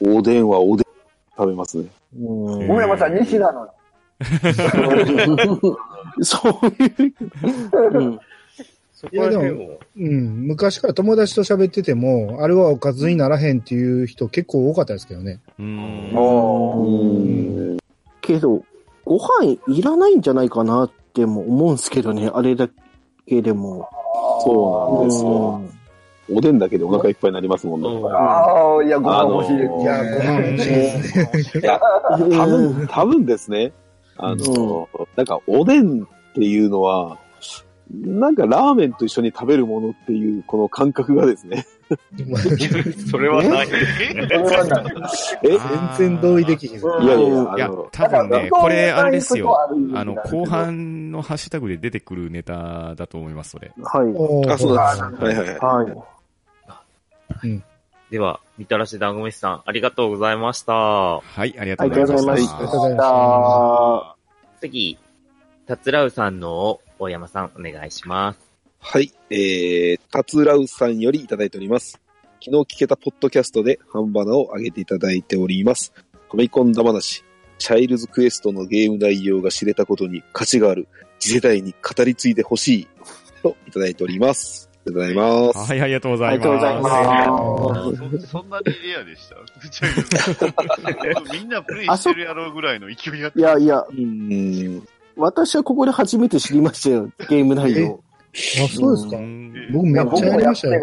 [0.01, 0.85] おでんはおでん
[1.37, 1.85] 食べますね。
[2.19, 3.73] うんごめんなさい、西なのよ。
[6.21, 7.13] そういう、
[7.97, 8.19] うん。
[8.93, 15.39] そこら辺も、うん、昔から友達と喋ってても、あれはおかずにならへんっていう人結構多かったですけどね。
[15.57, 17.77] うん。
[18.21, 18.63] けど、
[19.03, 22.69] ご飯いらないんじゃないかなっても思うんですけどね、あれだ
[23.27, 23.89] けでも。
[24.43, 25.61] そうなんですよ。
[25.63, 25.81] うん
[26.33, 27.89] おでんだけでお腹いっぱいになりますもんね。
[28.09, 31.61] ああ、いや、ご飯欲しいいや、ご飯欲しいですね。
[31.61, 33.73] いや、多分、多分ですね。
[34.17, 37.17] あの、なんか、おでんっていうのは、
[37.91, 41.65] なんかラーメンと一緒に食べるものっていう、この感覚がですね。
[43.09, 43.67] それはない。
[45.43, 45.49] え？
[45.97, 46.79] 全然同意できひん。
[46.79, 49.55] いやいや、多分ね、これ、あれですよ。
[49.55, 50.45] ああの、後。
[50.45, 53.71] 半のハッシュタグで出てくるネタだと思います、それ。
[53.83, 54.03] は
[54.47, 54.51] い。
[54.51, 55.23] あ、そうあなんです。
[55.23, 55.53] はいはいは
[55.89, 55.95] い。
[57.33, 57.63] はい。
[58.11, 60.73] では、みたらし団子飯さん、ありがとうございました。
[60.73, 62.47] はい、ありがとあうございまし。
[62.47, 64.15] たありがとうございまあ
[64.59, 64.97] 次、
[65.65, 68.50] たつらうさんのを大山さん、お願いします。
[68.83, 69.13] はい。
[69.29, 72.01] えー、タツラウさんよりいただいております。
[72.43, 75.93] 昨日聞けたポッドキャストで半バナを上げていただいております。
[76.29, 77.23] ファミコンだ話、
[77.59, 80.87] チャイルズクエストのゲーム内容が知れたことに価値がある、
[81.19, 82.87] 次世代に語り継いでほしい、
[83.43, 84.69] といただいております。
[84.73, 85.71] ありがとうございます。
[85.71, 86.43] はい、ありがとうございます。
[86.43, 89.35] ありがとうございますそそんなにレアでした？
[91.33, 94.87] みんなプレイしてるやろうぐらいの勢いやっーいやいや、うーん。
[95.15, 98.03] 私はここで初めて知りましたよ、ゲーム内容。
[98.33, 100.81] あ、そうですかうん僕めっちゃやりましたよ。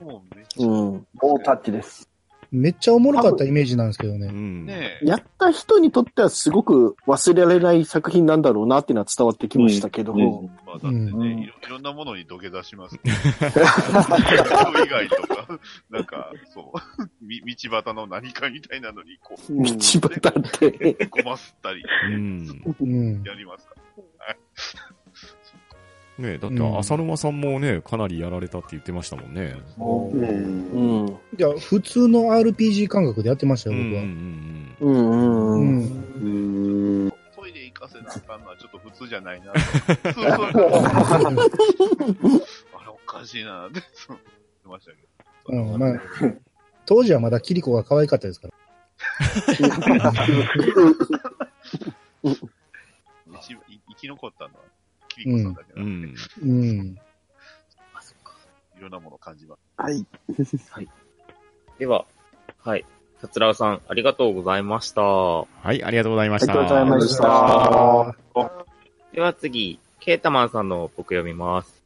[0.00, 0.92] うめっちゃうん。
[0.92, 2.08] ノータッチです。
[2.54, 4.28] めっちゃおもろかったイメージなんですけどね。
[4.28, 4.64] うん。
[4.64, 13.00] ねやった人にとってはすごく忘れられない作品なんだろうなっていうのは伝わってきましたけど、うんうんまあだってね、うんいろいろんなものに土下座します、ね。
[13.04, 21.08] 人以外とか、なんか、そう、み道端の何かみたいなのに、こう、道端って。
[21.10, 22.76] ごますったり、うん。
[22.80, 23.22] うん。
[23.24, 24.93] やりますから。
[26.16, 29.56] はいねだって、浅沼さんもね、かなりやられたって言ってましたもんね。
[29.78, 30.10] うん
[30.70, 31.08] うん。
[31.08, 34.02] いや、普通の RPG 感覚でやってましたよ、うん僕は。
[34.02, 35.84] うんうんうんう
[37.04, 37.12] うん。
[37.34, 39.50] トイレ行かせなあかんのはちょっと普通じゃないな。
[39.54, 39.62] あれ
[42.88, 44.98] おかしいなって、言ってましたけ
[45.52, 45.62] ど。
[45.72, 46.00] うん、まあ、
[46.86, 48.54] 当時はまだキリコが可愛かったですから。
[53.40, 54.60] 一生き残ったのは、
[55.14, 55.54] キリコさん。
[55.54, 56.00] だけなん。
[56.02, 56.14] で、ん。
[56.42, 56.98] うん。
[57.94, 58.36] あ、そっか。
[58.76, 58.90] いろん。
[58.92, 59.60] なもの感じます。
[59.76, 60.06] はい。
[61.78, 62.04] では、
[62.62, 62.84] はい。
[63.20, 65.02] たつらうさん、ありがとうございました。
[65.02, 66.52] はい、ありがとうございました。
[66.52, 68.74] ありがとうございました。
[69.12, 70.68] では次、ケータマンさん。
[70.68, 71.82] の僕読みます。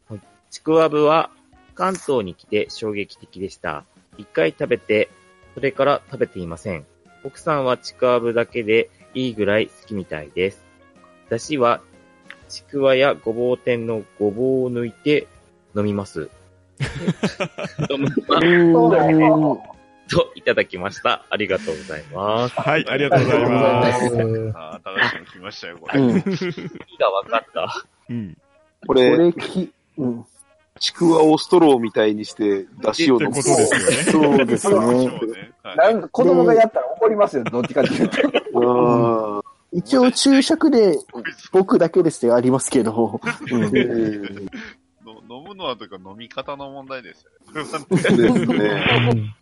[0.50, 1.30] ちくわぶは
[1.74, 3.84] 関東に来て衝撃的でした。
[4.16, 5.10] 一回食べて、
[5.54, 6.86] それから食べていません。
[7.24, 7.64] 奥さん。
[7.64, 10.64] はちくわぶだけでいいぐらい好きみたいです。
[11.28, 11.80] だしは、
[12.48, 15.26] ちくわやごぼう天のごぼうを抜いて
[15.76, 16.30] 飲みます。
[17.90, 19.58] 飲むうん
[20.08, 21.26] といただきました。
[21.28, 22.54] ありがとうございます。
[22.58, 24.04] はい、ありがとうございます。
[24.06, 26.00] ーあー新しいの来ましたよ、これ。
[26.00, 26.10] うん。
[26.10, 26.22] 意味
[26.98, 27.86] が分かった。
[28.08, 28.34] うん。
[28.34, 30.24] ここれ、れき、うん。
[30.80, 33.38] ちくわをストローみたいにして、出汁を飲む。
[33.38, 34.30] ってことですよね。
[34.38, 35.52] そうですね。
[35.76, 38.20] なんか子供がやったら怒りますよ、どっちかっていうと。
[38.60, 40.98] うん一応注釈で
[41.52, 43.60] 僕だけですってありますけど、うん
[45.28, 47.64] の飲むのはというか飲み方の問題ですよね。
[47.96, 49.10] ですね。
[49.12, 49.34] うん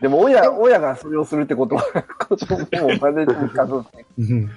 [0.00, 1.84] でも親、親がそれをするってことは、
[2.28, 3.90] 子供も真似てるかどうか。
[4.18, 4.50] うん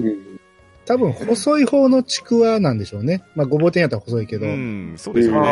[0.00, 0.38] うん
[0.86, 3.22] 多分、細い方のちくわなんでしょうね。
[3.34, 5.48] まあ、ごぼう天やったら細いけど、うん、そうですよね。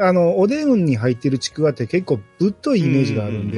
[0.00, 3.56] ああの、おでんに入ってるちくわって結構ぶっといイメージがあるんで。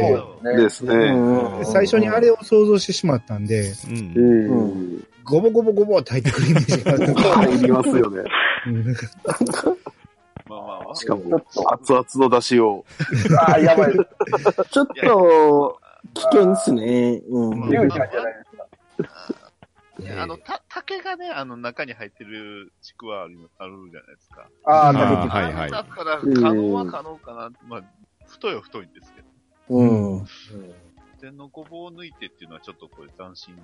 [0.57, 0.93] ですね。
[0.93, 3.73] ー最初にあれを想像してしまったんで。
[5.25, 7.15] ごぼごぼごぼって入ってくるイメージがある。
[7.15, 8.23] 入りますよね。
[8.67, 8.71] う
[9.73, 9.77] ん
[10.95, 12.85] しかもちょっと、熱々の出汁を。
[13.39, 13.93] ああ、やばい。
[14.71, 15.79] ちょっと、
[16.15, 17.21] 危険っすね。
[17.29, 17.71] うん。
[17.71, 18.45] リュウちゃんじゃないで
[18.99, 19.46] すか。
[19.99, 24.49] ねあの、た、竹がね、あの中に入ってるちくわあるあるじゃないですか。
[24.65, 27.51] ああ、あー食べてはいはいだったら、可能は可能かな。
[27.67, 27.83] まあ、
[28.27, 29.27] 太いは太いんですけど。
[29.69, 29.85] う
[30.19, 30.27] ん。
[31.21, 33.57] 天のごぼうを抜いてっていうのはちょっとこれ斬新。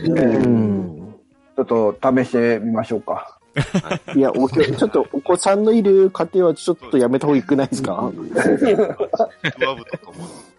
[0.00, 1.14] うん。
[1.56, 3.38] ちょっと試してみましょうか。
[4.16, 8.10] いや、おちょっとお子さんのいる家庭はちょっとやめた方がいくないですか？
[9.58, 10.24] 上部とともに。
[10.24, 10.51] はい。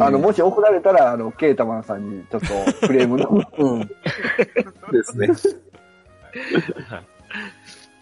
[0.00, 3.28] あの、もし送られたら、あの、ケータマンさんにちょっとクレームの。
[3.58, 3.86] うん。
[4.92, 5.28] ですね。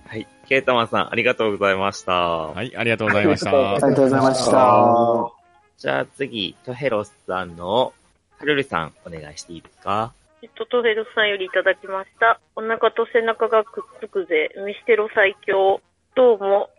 [0.07, 0.27] はい。
[0.49, 2.13] ケータマンさん、ありがとうございました。
[2.13, 3.51] はい、ありがとうございました。
[3.51, 5.33] ありがとうございました。
[5.79, 7.93] じゃあ次、トヘロスさんの、
[8.39, 10.13] はるるさん、お願いしていいですか？
[10.43, 12.39] えっと、トヘルさんよりいただきました。
[12.55, 14.51] お腹と背中がくっつくぜ。
[14.65, 15.81] ミステロ最強。
[16.15, 16.71] どうも、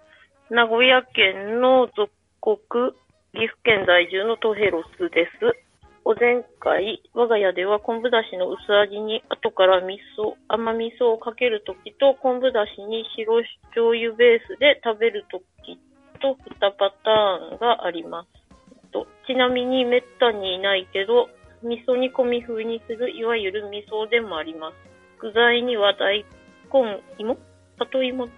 [0.49, 2.09] 名古屋県の属
[2.41, 2.93] 国、
[3.37, 5.53] 岐阜県在住のトヘロスです。
[6.03, 15.77] お前回、我が家では昆布だしの薄味に後から味噌、甘味噌をかけるときと昆布だしに白醤油ベースで食べるとき
[16.17, 18.91] と2パターンがあります。
[18.91, 21.29] とちなみにめったにいないけど、
[21.61, 24.73] 味噌煮込み風にするいわゆる味噌でもあります。
[25.21, 26.25] 具材には大
[26.73, 27.37] 根、芋
[27.77, 28.29] 里芋、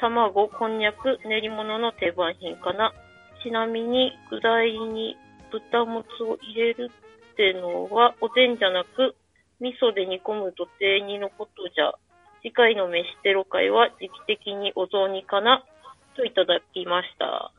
[0.00, 2.94] 卵、こんにゃく、練り物の定番品かな。
[3.42, 5.16] ちなみに具材に
[5.50, 6.90] 豚もつを入れる
[7.32, 9.14] ってのはおでんじゃなく、
[9.60, 11.92] 味噌で煮込むと定煮のことじゃ。
[12.42, 15.64] 次回の飯テロ会は時期的にお雑煮かな
[16.14, 17.52] といただきました。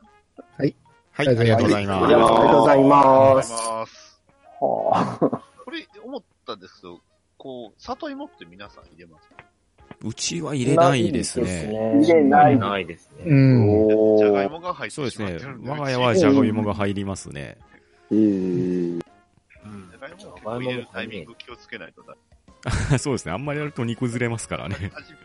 [0.56, 0.74] はい、
[1.16, 2.06] ありがとうございあます。
[2.08, 3.52] りがとうございまありがとうございす。
[3.52, 4.20] ます。
[4.60, 5.18] はあ、
[5.64, 7.00] これ、思ったんですけど、
[7.36, 9.28] こう、里芋って皆さん入れます
[10.04, 11.70] うちは入れないですね。
[12.00, 12.58] 入れない。
[12.58, 13.24] ないですね。
[13.26, 14.18] うん。
[14.18, 15.38] じゃがいもが入ってそうですね。
[15.64, 17.56] 我が家はじゃがいもが入りますね。
[18.10, 18.98] うん。
[19.00, 22.16] じゃがいも結構入れるタイミング気をつけないとだ。
[22.98, 23.32] そうですね。
[23.32, 24.76] あんまりやると煮崩れますからね。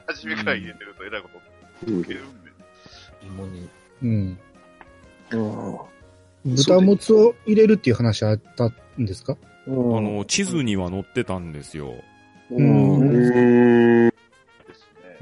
[0.08, 1.40] 初めから入れてるとえらいこと
[1.92, 2.04] うん。
[4.02, 4.38] うん。
[5.32, 6.56] うん。
[6.56, 8.66] 豚もつを入れるっていう話あった
[9.00, 9.38] んですか？
[9.68, 11.94] うんあの、地図には載ってたんですよ。
[12.52, 13.00] うん。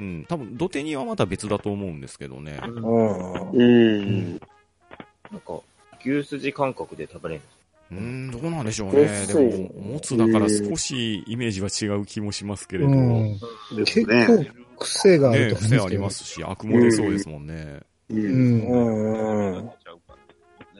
[0.01, 0.25] うん。
[0.27, 2.59] 多分、土手にはまた別だと思うんですけどね。
[2.63, 3.51] うん。
[3.51, 4.41] うん。
[5.31, 5.59] なんか、
[6.03, 7.61] 牛すじ感覚で食べれるんです
[7.91, 9.27] うーん、どうなんでしょうね。
[9.27, 12.91] でも、もつだから少しイメージは違う気もしますけれど。
[12.91, 13.39] うねん。
[13.85, 14.45] 結構
[14.79, 15.97] 癖がある癖あり。
[15.99, 17.81] ますし、アクも出そうですもんね。
[18.09, 18.15] う。
[18.15, 18.67] うんん。
[18.67, 19.69] うん。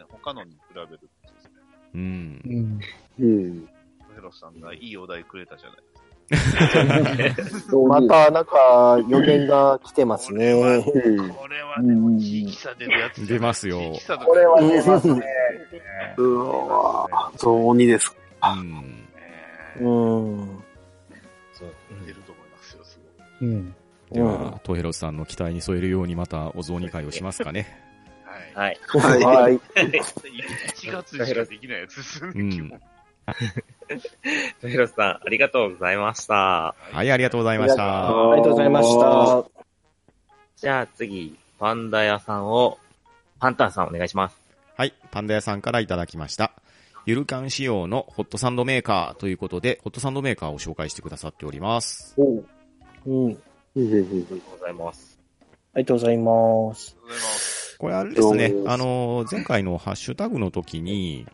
[0.09, 1.07] 他のに比べるとで
[1.39, 1.51] すね。
[1.93, 2.49] うんう。
[2.49, 2.79] ん。
[3.19, 3.69] うん。
[4.15, 5.77] ヘロさんがいいお題くれたじゃない
[7.87, 10.51] また、なんか、予言が来てますね。
[10.53, 10.83] うん。
[10.83, 13.27] これはでも地域差出るやつ。
[13.27, 13.93] 出ますよ
[14.25, 15.21] これは出ますね。
[16.17, 18.15] うわぁ、雑煮です。
[18.43, 19.07] うん。
[19.77, 20.63] えうん。
[21.53, 21.73] そう。
[22.01, 22.99] ー出ると思いますよ、す
[23.39, 23.49] ごい。
[23.49, 23.75] うん。
[24.11, 27.67] では、トヘロスさんの期待に添えるようにまたお雑煮会をしますかね。
[28.53, 28.79] はい。
[28.87, 29.23] はい。
[29.23, 29.41] はい。
[29.41, 29.59] はい。
[29.75, 32.31] 1月にしかできないやつですね。
[32.35, 32.81] うん
[34.61, 36.75] トヘロスさん、ありがとうございました。
[36.91, 38.31] はい、ありがとうございました。
[38.31, 39.45] ありがとうございました。
[40.57, 42.77] じゃあ次、パンダ屋さんを、
[43.39, 44.37] パンタンさんお願いします。
[44.77, 46.51] はい、パンダ屋さんからいただきました。
[47.05, 52.15] ゆるかん仕様のホットサンドメーカーということで、ホットサンドメーカーを紹介してくださっております。
[52.17, 52.45] うん。
[53.05, 53.31] うん。
[53.31, 53.37] あ
[53.75, 55.19] りがとうございます。
[55.73, 57.77] ありがとうございます。
[57.79, 61.25] これあれですねあの、前回のハッシュタグの時に、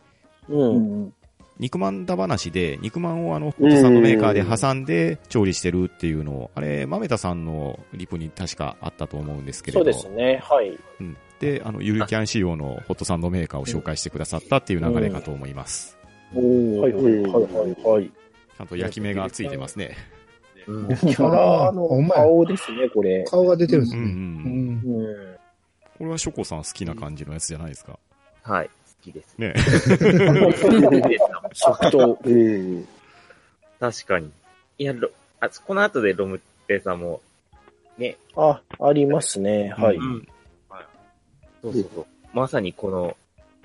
[0.48, 1.12] うん。
[1.58, 9.90] 肉まんだ話で、肉まんをあの、ホットサンドメーカーで挟んで調理してるっていうのを、あれ、豆田さんのリプに確かあったと思うんですけれそど。
[9.90, 10.40] うですね。
[10.42, 10.78] はい。
[11.00, 11.16] うん。
[11.40, 15.98] で、あの、ゆるキャン仕様のホットサンドメーカーを紹介してくださったっていう流れかと思います。
[16.34, 18.06] おーはいはいはいはいはい。
[18.06, 19.96] ちゃんと焼き目がついてますね。
[20.66, 20.88] うん。
[20.88, 23.24] キャラの顔ですね、これ。
[23.24, 24.02] 顔が出てるんですね。
[24.02, 24.08] うんう。
[24.08, 25.06] うんん。
[25.06, 25.36] うん。
[25.98, 27.98] これはショコさん好きな感じのやつじゃないですか？
[28.42, 28.70] はい。
[29.08, 29.38] 好きです。
[29.38, 29.54] ね。
[31.54, 32.18] 即答。
[32.24, 32.88] うん。
[33.80, 34.30] 確かに。
[34.78, 37.20] いや、ロあ、この後でロムテさんも、
[37.96, 39.74] ね、あ、ありますね。
[39.76, 39.96] はい。
[39.96, 40.28] うん
[40.68, 40.84] はい。
[41.62, 42.06] そうそうそう。
[42.32, 43.16] まさにこの、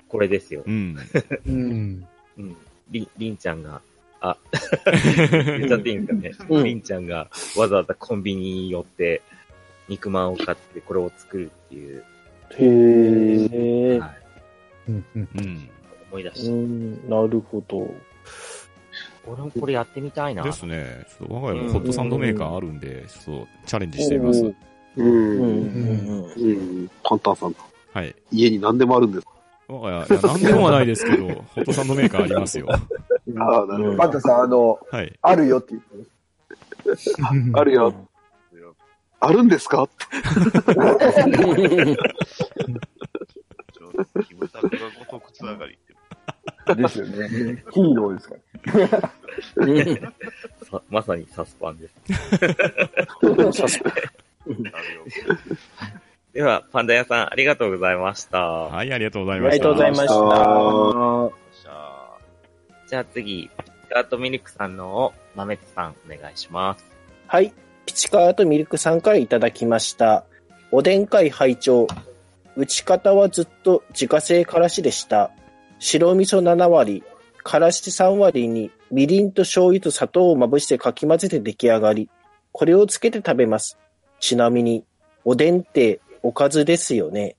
[0.08, 0.62] これですよ。
[0.66, 0.96] うん。
[1.46, 2.06] うん。
[2.38, 2.56] うん。
[2.90, 3.80] り、りんちゃんが、
[4.20, 4.36] あ、
[5.58, 6.50] 言っちゃっていいんですかね。
[6.50, 9.22] うんりんちゃんがわざわざコンビニに寄って、
[9.88, 12.04] 肉まんを買ってこれを作るっていう、
[12.52, 13.98] へえ。
[13.98, 14.23] はい、
[14.88, 15.04] うん。
[15.14, 15.28] うん。
[15.36, 15.44] うん。
[15.44, 15.74] う
[16.10, 16.50] 思い出して。
[16.50, 17.88] ん、なるほど。
[19.26, 20.42] 俺もこれやってみたいな。
[20.42, 21.06] ですね。
[21.18, 24.44] ちょっと我が家もホットサンドメーカーあるんで、ちょっとチャレンジしてみます。
[24.44, 24.54] う。
[24.96, 25.62] うん。
[25.62, 26.24] ん。
[26.24, 26.52] う
[26.84, 26.90] ん。
[27.02, 27.56] パンタンさん、
[27.92, 28.14] はい。
[28.30, 29.12] 家に何でもあるん。
[29.12, 29.26] です。
[29.68, 30.40] 我が家、いや、なん。
[30.40, 32.68] でもはないですけど、ホットサンドメーカーありますよ。
[32.70, 35.12] ああ、なるほパンタさん、あの、はい。
[35.22, 37.10] あるよって言ってます。
[37.52, 37.58] ど。
[37.58, 37.94] あるよ。
[39.20, 39.48] あるん。
[39.48, 39.88] ですか
[44.26, 45.94] キムタクがごとくつながりって。
[46.74, 47.28] ですよね。
[47.72, 48.34] ヒーローですか
[48.88, 49.12] ら。
[50.70, 51.94] さまさにサスパンです。
[52.42, 55.04] あるよ。
[56.32, 58.40] では、パンダ屋さん、ありがとうございました。
[58.40, 59.64] はい、ありがとうございありました。
[59.64, 60.14] がとうございました。
[61.62, 62.10] じゃあ、
[62.88, 63.50] じゃあ次、
[63.90, 66.84] ガートミルクさんのを、豆田さん、お願いします。
[67.28, 67.52] はい。
[67.86, 70.24] ピチカートミルクさんからいただきました。
[70.72, 71.86] おでん会拝聴
[72.56, 75.30] 打ち方はずっと自家製からしでした。
[75.78, 77.02] 白味噌7割、
[77.42, 82.08] からし3割にみりんと醤油と砂糖をまぶしてかき混ぜて出来上がり。
[82.52, 83.78] これをつけて食べます。
[84.20, 84.84] ちなみに、
[85.24, 87.36] おでんっておかずですよね。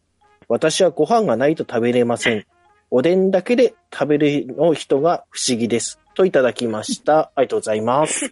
[0.48, 2.46] 私はご飯がないと食べれません。
[2.92, 6.00] おでんだけで食べるの人が不思議です。
[6.14, 7.32] といただきました。
[7.36, 8.30] ありがとうございます。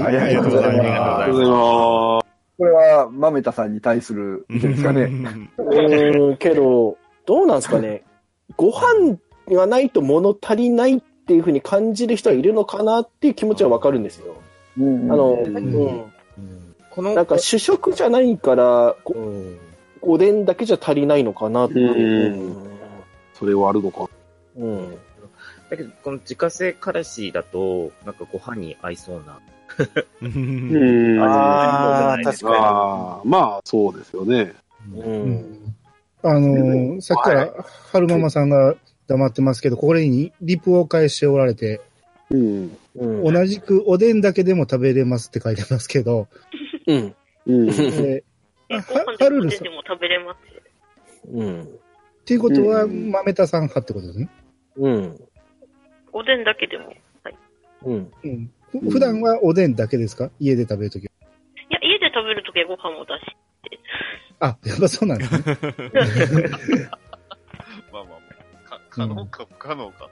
[0.00, 0.82] ありがとうございま。
[0.82, 2.27] すありがとうございます。
[2.58, 5.02] これは、豆田さんに対する意見ですかね。
[5.04, 8.02] うーん、けど、どうなんですかね。
[8.56, 9.18] ご飯
[9.48, 14.34] がないと物足りないっていうふうに感じる人はいるのかなっていう気持ちはわかるんですよ。
[14.78, 16.04] うんあの、うんうん。
[16.90, 19.58] この、なんか主食じゃないから、こうん
[20.00, 22.56] おでんだけじゃ足りないのかなっていう。
[23.34, 24.08] それはあるのか。
[24.56, 24.98] うん。
[25.70, 29.38] だけど、この自家製からしだと、なんかご飯に合いそうな。
[30.22, 34.54] うんああ、確かああ、まあ、そうですよね。
[34.86, 35.00] に。
[35.00, 35.04] う。
[35.04, 35.74] うんん
[36.22, 37.52] あのーさっきから、
[37.92, 38.74] 春ママさんが
[39.06, 41.80] 黙ってますけど、これにリプを返しておられて、
[42.30, 42.76] うん。
[42.96, 43.32] うん。
[43.32, 46.26] 同じくおでんだけでも食べれますって書いてますけど、
[46.86, 47.14] うん。
[47.46, 47.70] うん。
[47.70, 48.24] え
[48.68, 50.62] え、あご飯でも出はるるさんても食べれますよ。
[51.32, 51.62] うん。
[51.62, 51.66] っ
[52.24, 54.28] ていうことは、うん豆田さん派ってことですね。
[54.76, 55.20] うん。
[56.12, 56.92] おでんだけでも。
[57.84, 58.12] うん。
[58.24, 58.50] うん。
[58.72, 60.30] ふ普段はおでんだけですか？
[60.38, 61.12] 家で食べるときは。
[61.70, 63.36] いや、家で食べるときはご飯も出し。
[64.40, 65.42] あ、やっぱそうなんですね。
[67.92, 68.16] ま あまあま
[68.66, 70.08] あ、か可能か不可能かっ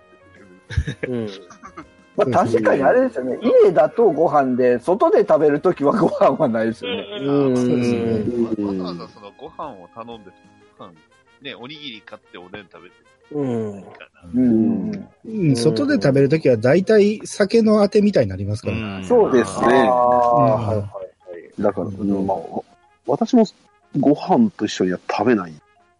[1.02, 1.28] てうん。
[2.16, 3.38] まあ、確かにあれですよね。
[3.64, 7.02] 家だとご飯で、外で食べるときはご飯はないですよね。
[7.04, 10.30] わざわざそのご飯を頼んで、
[10.78, 10.92] ご飯、
[11.42, 12.96] ね、おにぎり買っておでん食べて
[13.32, 13.84] うん。
[14.34, 15.08] うん。
[15.24, 18.98] うん、外で食べるときは大体酒のあてみたいになりますから。
[18.98, 19.04] うん。
[19.04, 19.66] そうですね。
[19.66, 20.84] はいは
[21.58, 21.62] い。
[21.62, 22.36] だから、うんまあ、
[23.06, 23.44] 私も
[23.98, 25.52] ご飯と一緒には食べない。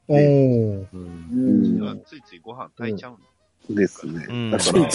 [0.08, 0.86] おー。
[0.92, 1.28] うん。
[1.32, 1.82] うん。
[1.82, 3.74] はついついご飯炊いちゃうん。
[3.74, 4.26] ですね。
[4.28, 4.50] うん。
[4.50, 4.88] だから、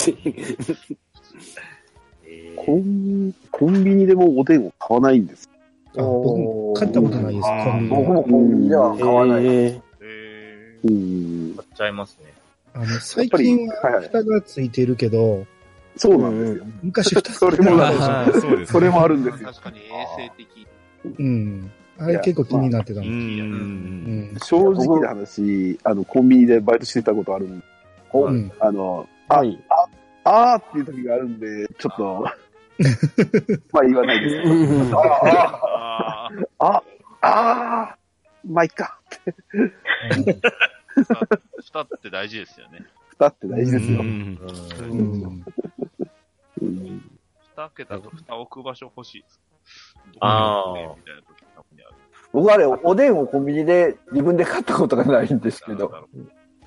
[2.26, 4.65] えコン、コンビニでもおでん。
[4.65, 5.26] を買わないん。
[5.26, 5.50] です。
[5.98, 9.82] あ僕も買ったことないです、コンビニ僕もコンビニでは買わない。
[10.84, 12.34] 買っちゃいますね。
[12.74, 15.46] あの、最近は蓋がついてるけど、
[15.98, 16.65] そうなんですよ。
[16.82, 18.65] 昔蓋それもなんあーそうですね。
[18.67, 19.50] それもあるんーですよ。
[19.50, 19.82] 確かに衛
[20.17, 20.67] 生的。
[21.20, 21.72] うん。
[22.00, 24.38] あれ結構気になってたんん。
[24.41, 27.65] 正直な話、あの、コンビニでバイトしてたことあるんで、
[28.13, 28.52] おうん。
[28.60, 29.36] あの、ー。
[29.36, 29.60] はい。
[30.24, 32.26] あーっていう時があるんで、ちょっと、
[33.72, 34.58] まあ言わないですけど、う
[34.89, 36.84] んあああ、あ、
[37.22, 38.00] あー、
[38.45, 38.99] まあいっか。
[41.63, 42.86] 蓋って大事ですよね。
[43.10, 44.01] 蓋って大事ですよ。
[44.01, 44.45] うんあ、
[44.82, 45.45] うん。
[46.62, 47.01] うん
[47.54, 49.39] 蓋開けた後、蓋置く場所欲しいです。
[50.19, 51.95] あーどこに置くねみたいな時たまにある。
[52.34, 55.91] 僕あれ、おでんをコンビニで自分で買ったことがないんですけど、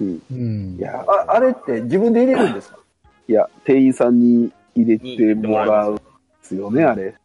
[0.01, 0.79] い。
[0.79, 2.79] や、ああれって自分で入れるんですか？
[3.27, 6.03] いや、店員さんに入れてもらうんで
[6.43, 7.17] すよね、あれ。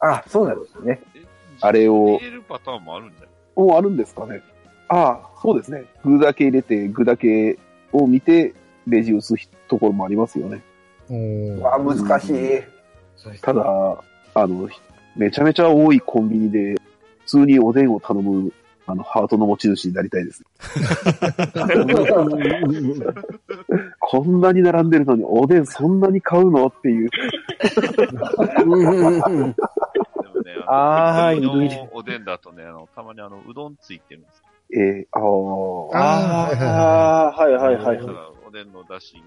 [0.00, 1.02] あ、そうなんですね。
[1.16, 1.24] え
[1.60, 3.27] あれを入れるパターンもあるんじゃない？
[3.58, 4.40] もうあるんですかね。
[4.88, 5.84] ああ、そうですね。
[6.04, 7.58] 具だけ入れて、具だけ
[7.92, 8.54] を見て、
[8.86, 9.34] レジ打つ
[9.68, 10.62] ところもありますよね。
[11.10, 12.62] おーあ、難しい。
[13.42, 13.64] ただ、
[14.34, 14.68] あの、
[15.16, 16.76] めちゃめちゃ多いコンビニで、
[17.22, 18.52] 普通におでんを頼む、
[18.86, 20.44] あの、ハートの持ち主になりたいです。
[23.98, 26.68] こんなに並んでるのに、おでんそんなに買うの？
[26.68, 27.10] っていう。
[30.70, 35.18] あーコンビニいるいのおでんだとね、あの、たまにあの、うどんついてるんですえー、あ
[35.98, 38.00] あ、あーああ、はいはいはい
[38.46, 39.22] おでんのだしに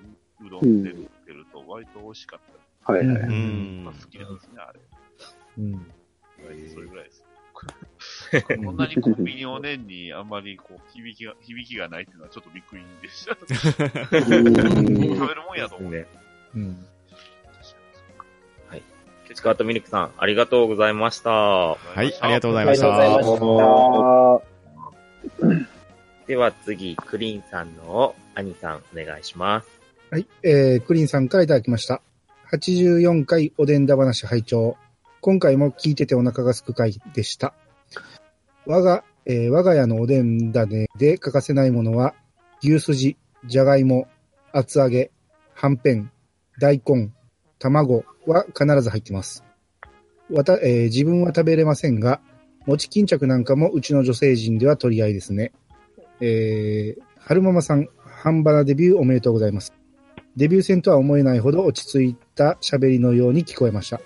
[0.46, 2.40] うどんでるってると割と美味しかっ
[2.86, 3.22] たはいはい。
[3.22, 4.80] うん好きなんですね、あれ。
[5.60, 5.92] うん。
[6.74, 7.24] それぐらいです。
[8.66, 13.36] こんなにコンビニおでんにあんまりこう、響きが、響きがないっていうのはちょっとびっくりでした。
[13.46, 14.40] 食べ
[15.36, 15.92] るもんやと思う。
[15.92, 16.08] ね。
[16.56, 16.88] うん。
[19.32, 21.30] 今プチカートミルクさん、ありがとうございました。
[21.30, 22.88] はい、ありがとうございありました。
[22.88, 23.70] がとうござい
[25.40, 25.66] まし
[26.20, 26.28] た。
[26.28, 29.70] では次、クリーンさんの兄さん、お願いします。
[30.12, 30.28] はい。
[30.44, 32.02] えー、クリーンさんからいただきました。
[32.52, 34.76] 84回おでんだ話拝聴
[35.22, 37.54] 今回も聞いててお腹がすく回でした。
[38.66, 42.16] 我が、えー我が家のおでん種で欠かせないものは、
[42.62, 43.16] 牛すじ、
[43.46, 44.10] じゃがいも、
[44.52, 45.10] 厚揚げ、
[45.54, 46.12] はんぺん、
[46.60, 47.12] 大根、
[47.62, 49.44] 卵は必ず入ってます。
[50.32, 52.20] わた、えー自分は食べれませんが、
[52.66, 55.52] 餅巾着なんかもうちの女性陣では取り合いですね。
[56.20, 57.88] えー、春ママさん、
[58.24, 59.74] 半ばなデビューおめでとうございます。
[60.36, 64.00] デビュー戦とは思えないほど落ち着いた喋りのように聞こえました。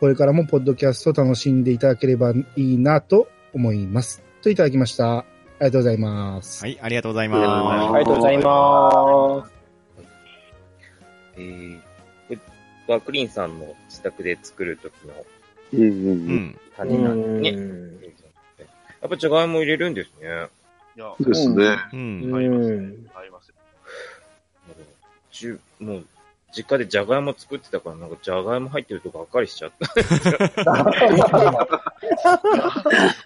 [0.00, 4.22] これからもポッドキャスト楽しんでいただければいいなと思います。
[4.42, 5.18] といただきました。
[5.18, 5.24] あ
[5.60, 6.64] りがとうございます。
[6.64, 9.52] はい、ありがとうございあまりがとうございます。
[11.36, 11.80] えー、
[12.88, 15.14] はクリーンさんの自宅で作るときの
[15.72, 15.96] うんうんす。
[16.08, 16.58] うん。
[16.76, 17.60] 種なんですね。
[17.60, 17.92] うん
[19.02, 20.28] やっぱじゃがいも入れるんですね。
[20.96, 21.24] いや、うん。
[21.24, 21.76] ですね。
[21.92, 22.30] うん。
[22.32, 23.54] 合いますうん合いますよ。
[25.32, 26.06] じゅもう、
[26.54, 29.86] 実家でじゃがいも作ってたから、なんかじゃがいも入ってるとがっかりしちゃった。
[29.86, 29.92] そ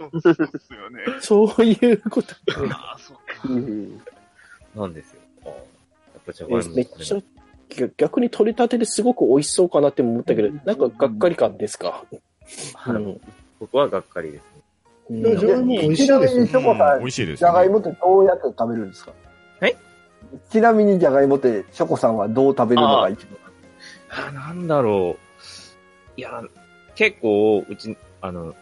[0.07, 1.01] うそうですよね。
[1.21, 2.35] そういうこと。
[2.73, 3.23] ああ、そっか。
[3.49, 4.01] うん
[4.75, 5.21] なんですよ。
[5.45, 5.55] やっ
[6.25, 7.19] ぱじゃがいも、めっちゃ、
[7.97, 12.05] 逆に取れたてですごく美味しそうかなって思ったけど、なんかがっかり感ですか？
[12.87, 13.21] うん。
[13.59, 14.63] 僕はがっかりですね。
[15.11, 15.17] うん。
[15.19, 19.13] いやじゃがいも美味しいですよねちなみに、ショコさん、美味しいです、じゃがいもってどうやって食べるんですか？
[19.61, 19.77] はい
[20.51, 23.37] ちなみにじゃがいもって、ショコさんはどう食べるのが一番？
[24.09, 24.33] あー。
[24.33, 26.21] なんだろう。
[26.21, 26.43] いや、
[26.95, 28.55] 結構、うち、あの、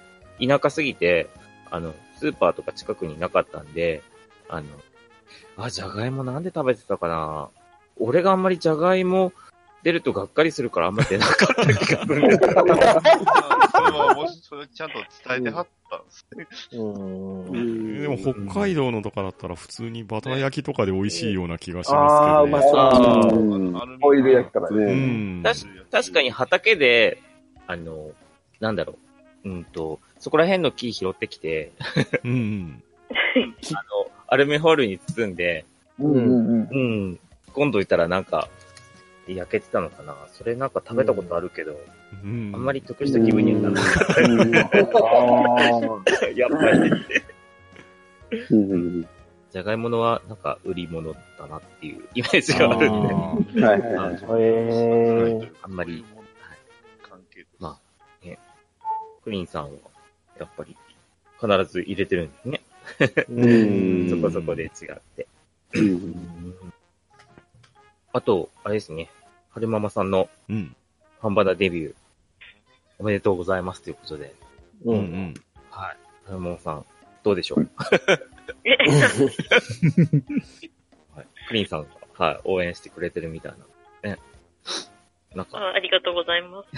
[0.45, 1.29] 田舎すぎて、
[1.71, 4.03] あの、スーパーとか近くになかったんで、
[4.49, 4.67] あの、
[5.57, 7.49] あ、じゃがいもなんで食べてたかな？
[7.99, 9.33] 俺があんまりじゃがいも
[9.83, 12.53] 出るとがっかりするからあんま出なかった気がするんだけど。
[12.53, 14.95] それは、もし、それちゃんと
[15.29, 16.79] 伝えてはったんですね。
[16.79, 23.37] うんでも北海道のとかだったら普通にバター焼きとかで美味しいような気がしあますけど、あ、まあそうあか。
[23.37, 25.41] うんアルミオイル焼きとかうね。
[25.41, 25.43] ん。
[25.43, 27.23] 確確かに畑で、
[27.67, 28.11] あの、
[28.61, 28.99] なんだろ
[29.45, 31.73] う、うんと、そこら辺の木拾ってきて、
[32.25, 32.83] うん。
[33.13, 35.65] あの、アルミホイルに包んで、
[35.99, 36.79] うんうんう
[37.11, 37.21] ん。
[37.55, 38.49] うん、今度いたらなんか、
[39.27, 41.81] 焼けてたのかなそれなんか食べたことあるけど、
[42.23, 42.53] うん。
[42.55, 44.21] あんまり得した気分にはならなかった。
[46.37, 46.93] やっぱり、
[49.51, 53.03] じゃがいものはなんか売り物だなっていうイメージがあるん
[53.55, 54.15] で、はいはいはい。
[54.43, 56.05] へーあんまり、
[57.03, 57.49] 関係です。
[57.59, 57.79] ま
[58.23, 58.39] あ、ね、
[59.23, 59.71] クリーンさんは、
[60.39, 60.77] やっぱり、
[61.41, 62.61] 必ず入れてるんですね。
[63.31, 64.71] うん そこそこで違っ
[65.17, 65.27] て。
[68.15, 69.11] うんあと、あれですね、
[69.51, 70.77] 春ママさんのうん。
[71.21, 71.95] ハンバダデビュー、
[73.01, 74.33] おめでとうございますということで、
[74.85, 74.93] う。
[74.93, 75.35] うんん。
[75.69, 75.97] はい。
[76.27, 76.85] 春ママさん、
[77.25, 77.69] どうでしょう、
[78.65, 78.77] え、
[81.17, 83.53] はい、クリーンさんが、はい、応援してくれてるみたい
[84.05, 84.11] な。
[84.11, 84.19] ね。
[85.35, 86.69] なんか、あありがとうございます。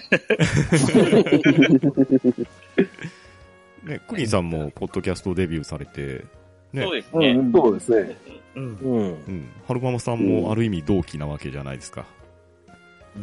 [3.84, 6.24] ね、クリーンさんもポッドキャストデビューされて、
[6.77, 7.31] ねそうですね。
[7.31, 8.16] うんそうですね。
[8.55, 8.62] うん。
[8.62, 9.01] うん。
[9.01, 9.49] うん。
[9.66, 12.05] 春ママさんもある意味同期なわけじゃないですか。
[13.16, 13.18] う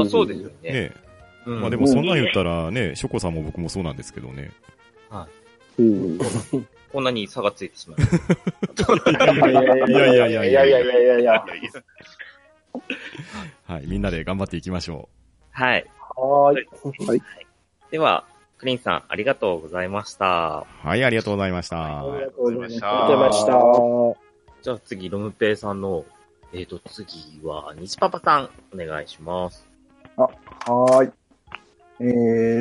[0.00, 0.02] ん。
[0.02, 0.72] あ、そうですよね。
[0.72, 0.92] ね。
[1.46, 4.50] うんまあでもそんなん言ったらね、ショコさんも僕もそうなんですけどね。
[5.78, 6.18] うん
[6.92, 7.98] こんなに差がついてしまう。
[9.10, 11.00] いやいやいやいやいやいやいやいやいや。
[11.00, 11.44] いやいや
[13.66, 13.86] はい。
[13.86, 15.08] みんなで頑張っていきましょ
[15.50, 15.84] はい。
[16.16, 17.22] はーい。
[17.90, 18.24] では、
[18.64, 20.64] クリーンさん、ありがとうございました。
[20.84, 20.88] う。
[20.88, 21.84] はい、ありがとうございました。
[21.84, 23.46] ありがとうございましたありがとうございまし
[24.16, 24.62] た。
[24.62, 26.06] じゃあ次、ロムペイさんの、
[26.54, 29.68] えっ、と、次は、西パパさん、お願いします。
[30.16, 31.12] はーい。
[32.00, 32.04] え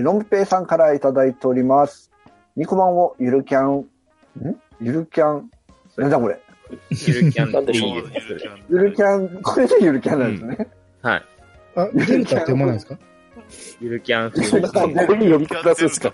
[0.01, 2.11] ー、ロンペイさんからいただいております。
[2.57, 3.85] 肉まんをゆるキャン、ん？
[4.81, 5.49] ゆるキャン、
[5.95, 6.37] なんだこれ？
[6.89, 8.01] ゆるキャンなんでしょう？
[8.01, 8.27] でいいです。
[8.69, 10.67] ゆるキャン、これでゆるキャンなんですね。
[11.01, 11.23] はい。
[11.75, 12.97] あ、デルタって読まないですか？
[13.79, 16.11] ゆるキャン風 ゆるキャンどういう呼び方するんですか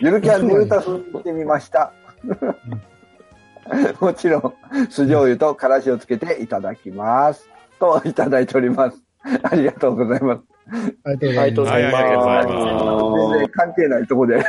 [0.00, 1.92] ゆるキャンデルタ風にしてみました。
[4.00, 4.54] もちろん、
[4.90, 7.48] 酢醤油とからしをつけていただきます。
[7.78, 8.98] と、いただいております。
[9.42, 10.42] ありがとうございます。
[11.04, 12.48] ありがとうございます。
[13.32, 14.44] 全然関係ないところで。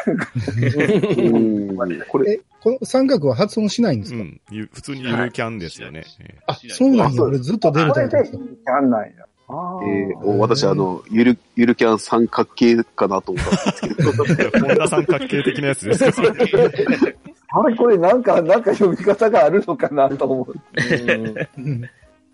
[1.21, 1.77] うん
[2.07, 6.03] これ、え、この三角は発音しないんですか、う普通にゆるキャンですよね。
[6.19, 7.23] えあ、そうなんや。
[7.23, 9.09] 俺ずっとデルこれタだったんですでゆるキャンなんや。
[9.49, 16.21] えー私、あの、ゆる、ゆるキャン三角形かなと思ったんですけど、ー本田三角形的なやつですか
[17.55, 20.53] あれこれなんか、なんか読み方があるのかなと思う。
[21.57, 21.81] うん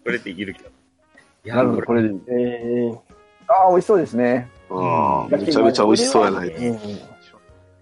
[0.03, 0.69] これでゆるキャン。
[1.45, 2.09] いや、なるほど、これ、で。
[2.29, 2.97] えー
[3.51, 4.47] ああ、美味しそうですね。
[4.69, 6.49] ああ、めちゃめちゃ美味しそうやない。
[6.49, 6.77] うん。
[6.77, 6.81] こ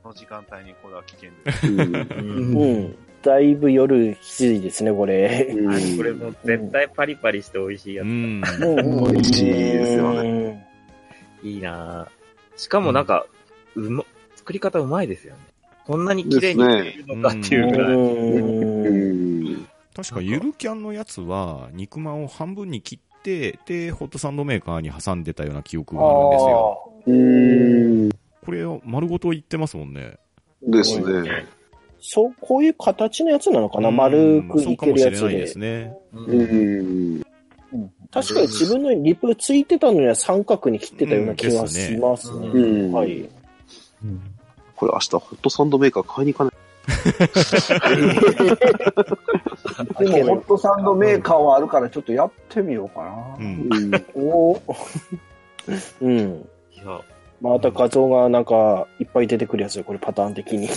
[0.05, 1.67] の時間帯にこれは危険です。
[1.67, 1.95] うんうん
[2.55, 2.95] うん。
[3.23, 5.47] だいぶ夜7時ですね、これ。
[5.97, 8.05] これも絶対パリパリして美味しいやつ。
[8.05, 8.41] うん。
[8.41, 10.67] 美美味しいですよね
[11.43, 12.17] いいなぁ
[12.59, 13.25] しかもなんか、
[13.75, 14.03] うま、
[14.35, 15.39] 作り方うまいですよね。
[15.85, 17.93] こんなに綺麗に作れるのかっていうぐらい。
[17.93, 19.67] うん。
[19.95, 26.93] 確かゆるキャンのやつは、肉まんを半分に切って、で、ホットサンドメーカーに挟んでたような記憶があるんですよ。
[27.07, 27.13] う
[28.07, 28.09] ん。
[28.43, 30.17] これを丸ごと言ってますもんね。
[30.61, 31.45] ですね。
[31.99, 33.89] そう、こういう形のやつなのかな？
[33.89, 35.47] うん丸くいけるやつでもしれないで。
[35.47, 35.93] すね。
[36.13, 37.21] うん。
[38.11, 42.47] 確かに自分のリプついてたのには三角に切ってたような気がしますね。
[42.47, 43.19] うんはい。
[44.03, 44.21] うん
[44.75, 46.51] これ明日ホットサンドメーカー買いに行かな
[50.05, 50.05] い？
[50.05, 53.35] でも、 ホットサンドメーカーはあるから、ちょっとやってみようかな。
[53.39, 53.69] うん。
[53.71, 54.05] うん。
[54.15, 54.61] おー
[56.01, 56.47] うん。
[56.71, 57.01] いや、
[57.41, 60.65] また画像がなんかいっぱい出てくるやつよ、これパターン的に。
[60.67, 60.69] い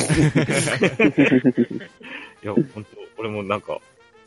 [2.46, 2.84] や、本当
[3.18, 3.78] 俺もなんか、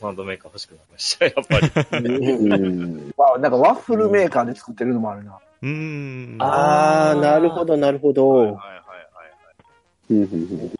[0.01, 1.71] サンドメーカー欲しくなりました、やっぱり。
[2.05, 3.13] うん。
[3.17, 5.39] まあ、なんかワッフルメーカーで作ってるのもあるな。
[5.61, 6.37] うん。
[6.39, 8.29] あー、なるほど、なるほはいど。
[8.35, 8.61] はいはいは
[10.09, 10.13] い。
[10.13, 10.25] うん。
[10.25, 10.71] い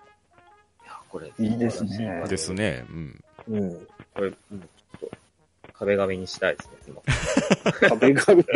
[0.86, 1.32] や、これ。
[1.39, 2.84] いいですねですね。
[2.89, 3.24] うん。
[3.49, 3.88] うん。
[4.14, 4.58] これ、うんちょ
[4.97, 5.10] っと、
[5.74, 7.01] 壁紙にしたいですね、今。
[7.89, 8.43] 壁紙。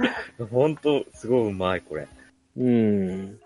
[0.50, 2.08] 本当すごいうまい、これ。
[2.56, 3.38] うん。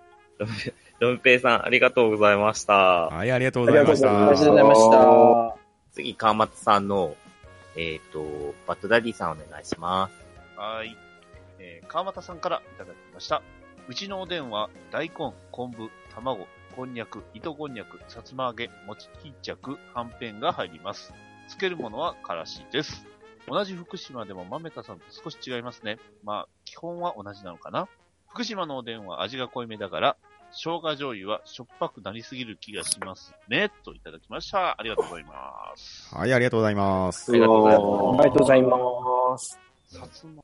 [1.00, 2.74] ロンペイさん、ありがとうございました。
[2.74, 4.08] はい、ありがとうございました。
[4.08, 5.56] ありがとうございました。
[5.92, 7.16] 次、川松さんの、
[7.76, 10.58] えっ、と、バッドダディさんお願いします。
[10.58, 10.96] はい。
[11.58, 13.42] えー、川又さんからいただきました。
[13.88, 16.46] うちのおでんは、大根、昆布、卵、
[16.76, 21.12] こんにゃく、糸こんにゃく、さつま揚げ、餅巾着、はんぺんが入ります。
[21.48, 23.04] つけるものはからしです。
[23.48, 25.98] 同じ福島でも豆田さんと少し違いますね。
[26.22, 27.88] まあ、基本は同じなのかな。
[28.28, 30.16] 福島のおでんは味が濃いめだから、
[30.52, 33.70] 生姜醤油はしょっぱくなりすぎる気がしますね。
[33.84, 34.78] といただきました。
[34.78, 35.32] ありがとうございま
[35.76, 36.14] す。
[36.14, 37.34] はい、ありがとうございますあ。
[37.34, 38.20] りがとうございます。
[38.20, 39.58] ありがとうございます。
[39.86, 40.42] さつま、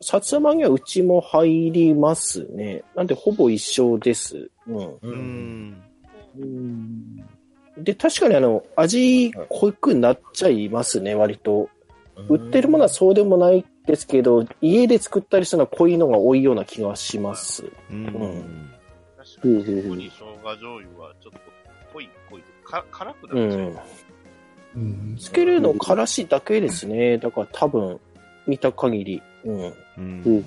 [0.00, 2.82] さつま揚げはうちも入りますね。
[2.94, 4.50] なんでほぼ一緒です。
[4.66, 4.76] うん。
[4.76, 4.98] う。
[5.02, 5.70] うん
[6.38, 7.26] ん。
[7.78, 11.68] で、確かにあの、味濃くなっちゃいますね、割と。
[12.28, 17.70] 売ってるものはそうでもないですけど、家で作ったりするのは濃いのが多いような気がします。
[17.90, 18.04] うん。
[19.16, 21.38] 確かに、ここに生姜醤油はちょっと
[21.92, 23.60] 濃い、濃い、か辛くうなっちゃう。
[23.60, 23.76] ん。
[24.76, 27.18] うんつけるのからしだけですね。
[27.18, 28.00] だから多分、
[28.46, 29.22] 見た限り。
[29.44, 29.60] うん。
[29.60, 29.74] う。
[29.98, 30.44] うんん。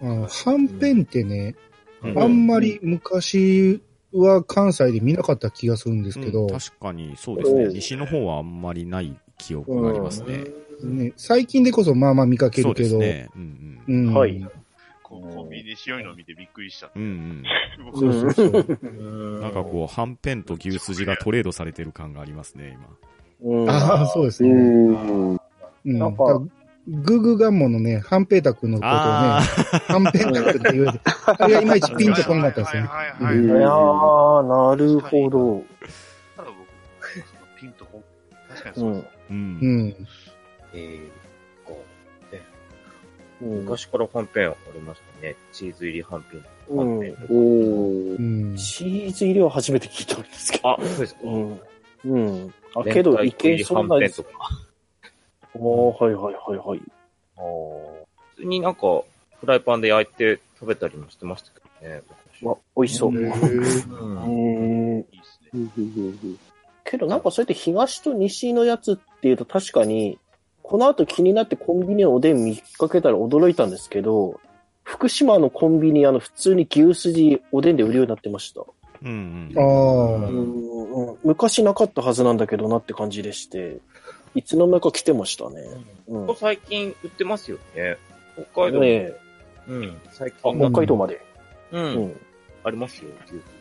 [0.00, 1.54] あのはんぺんってね、
[2.02, 3.80] うんあんまり昔
[4.12, 7.68] は関西で見なかった気がするんですけど、確かにそうですねう。
[7.70, 10.44] ん西の方はあんまりない記憶がありますね。
[10.82, 13.28] ね、最近でこそまあまあ見かけるけど、ですね。
[13.34, 14.46] うんうんはい
[15.02, 16.90] こうコンビニで白いの見てびっくりした。
[16.94, 17.02] うん。
[17.02, 17.44] うん
[17.94, 18.78] そうそうそう。
[18.82, 18.86] う
[19.38, 19.40] ん。
[19.42, 22.78] なんかこう、はんぺんと牛すじがトレードされてる感がありますね、
[23.42, 23.60] 今。
[23.62, 23.70] うん。
[23.70, 24.54] ああ、そうですうね。
[24.54, 25.32] ん。
[25.32, 25.38] うん。
[25.84, 26.40] なんか
[26.86, 32.88] グーグーガンモのね、ハンペータ君のことをね、あハンペータ君って言われて、あれがいまいちピンとこなかったですよね。
[32.88, 35.64] はいはいはいうんいやー、なるほど。
[36.36, 38.04] ただ僕、ピンとこん、
[38.50, 39.13] 確かにうんそうです。。
[39.30, 39.32] う。
[39.32, 39.58] うん
[39.88, 39.96] ん。
[40.74, 41.24] えー。
[43.40, 45.36] 昔からはんぺんありましたね。
[45.52, 46.44] チーズ入りはんぺん。
[46.68, 48.22] うんはんぺんおーう
[48.52, 48.56] ん。
[48.56, 50.70] チーズ入りは初めて聞いたんですけど。
[50.70, 51.20] あ、そうですか。
[51.24, 51.60] うん。
[52.04, 52.54] うん。
[52.74, 54.22] あ、けど、いけそうなです。
[54.22, 54.50] はんぺんとか。
[55.54, 56.82] おー、はいはいはいはい。
[57.36, 58.04] あー
[58.36, 58.80] 普通になんか、
[59.40, 62.02] フライパンで焼いて食べたりもしてましたけどね。
[62.42, 63.14] わ、美味しそう。
[63.14, 64.96] へうーうん。
[64.96, 64.98] ん。
[65.00, 66.53] いいですね。
[66.84, 70.18] けどなんかそうやって東と西のやつっていうと確かに、
[70.62, 74.40] この後気になってコンビニのおでん見かけたら驚いたんですけど、
[74.82, 78.62] 福島のコンビニあの普通に牛すじおでんで売るようになってました。
[79.02, 80.24] うんあうん。
[80.24, 83.78] あ、うんうん、昔なかったはずなんだけどなって感じでして、
[84.34, 85.62] いつの間にか来てましたね。
[86.08, 86.36] うん。
[86.36, 87.96] 最近売ってますよね。
[88.52, 88.84] 北海道も。
[88.84, 89.16] ねえ
[89.68, 90.00] うん。
[90.10, 90.58] 最あ、近。
[90.58, 91.20] 北海道まで。
[91.72, 91.78] う。
[91.78, 92.16] うんん。
[92.64, 93.53] ありますよ、牛すじ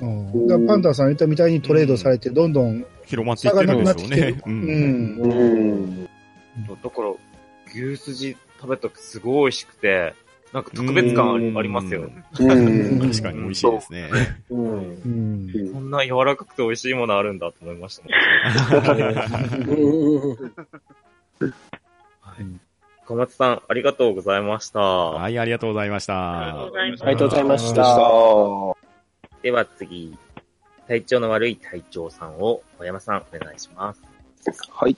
[0.00, 0.66] うん。
[0.66, 4.42] パンダさん言ったみたいにトレードされて、どんどん、広まっていってるんでしょうね。
[4.46, 4.50] う。
[4.50, 4.62] うん。
[4.62, 5.20] ん。
[5.20, 6.04] うん。
[6.04, 6.08] だ
[6.90, 7.12] から、
[7.74, 10.14] 牛すじ食べた時すごい美味しくて、
[10.52, 10.64] なん。
[10.64, 12.24] か特別感ありますよね。
[12.38, 12.98] うん。
[13.00, 14.10] 確かに美味しいですね。
[14.50, 14.64] うん。
[14.64, 14.70] う
[15.08, 15.72] ん。
[15.72, 15.90] こん。
[15.90, 17.38] な柔らかくて美味しいものあるん。
[17.38, 18.04] だと思いました。
[23.06, 24.78] 小松さん、ありがとうございました。
[24.80, 26.12] はい、ありがとうございましあ
[26.52, 26.74] りがとうたご。
[26.76, 27.06] ざいました。
[27.06, 28.71] ありがとうございました。
[29.42, 30.16] では次、
[30.86, 34.00] 体調の悪い隊長さんを小山さんお願いします。
[34.70, 34.96] はい。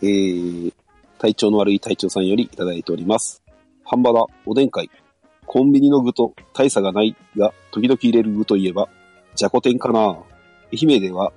[0.00, 0.72] えー、
[1.18, 3.42] 体調の悪い隊長さんよりいただいております。
[3.84, 4.88] 半端だ、おでん会。
[5.46, 8.88] コンビニの具と大差がないが、時々入れる具といえば、
[9.34, 10.00] じゃこ天かな。
[10.72, 11.32] 愛媛では、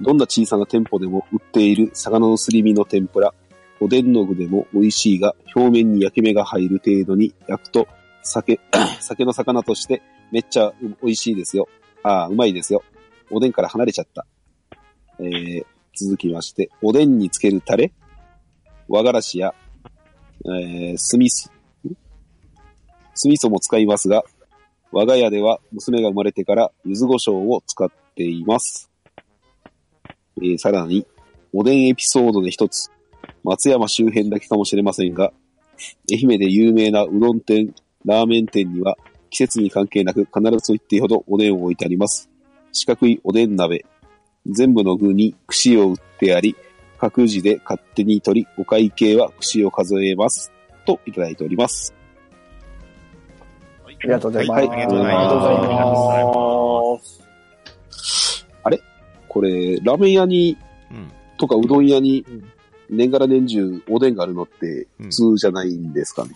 [0.00, 3.34] どんな小さな店舗でも売っている魚のすり身の天ぷら、
[3.80, 7.88] おでんの具でも美味しいが、表面に焼き目が入る程度に焼くと、
[8.22, 8.60] 酒、
[9.00, 11.68] 酒の魚としてめっちゃ美味しいですよ。
[12.02, 12.82] ああ、うまいですよ。
[13.30, 14.26] おでんから離れちゃった。
[15.18, 17.92] えー、続きまして、おでんにつけるタレ
[18.88, 19.54] 和がらしや、
[20.44, 21.50] えー、酢味噌、
[23.14, 24.24] 酢味噌も使いますが、
[24.92, 28.90] 我が家では娘が生まれてから柚子胡椒を使っています。
[30.38, 31.06] えー、さらに、
[31.52, 32.90] おでんエピソードで一つ、
[33.42, 35.32] 松山周辺だけかもしれませんが、
[36.10, 37.74] 愛媛で有名なうどん店、
[38.04, 38.96] ラーメン店には
[39.36, 42.30] 季節に関係なく必ずと言っていいほどおでんを置いてあります。
[42.72, 43.84] 四角いおでん鍋。
[44.46, 46.56] 全部の具に串を打ってあり、
[46.98, 50.50] 各自で勝手に取り、お会計は串を数えます。
[50.86, 51.94] といただいております。
[53.84, 54.58] はいありがとうございます。
[54.58, 56.24] はいありがとうございますありがとうござい
[56.94, 57.26] ます。
[59.28, 60.56] これ、ラーメン屋に、
[60.90, 61.12] うん。
[61.36, 62.24] とかうどん屋に、
[62.88, 66.30] 年がら年中おでんがあるのってうん普通じゃないんですかね。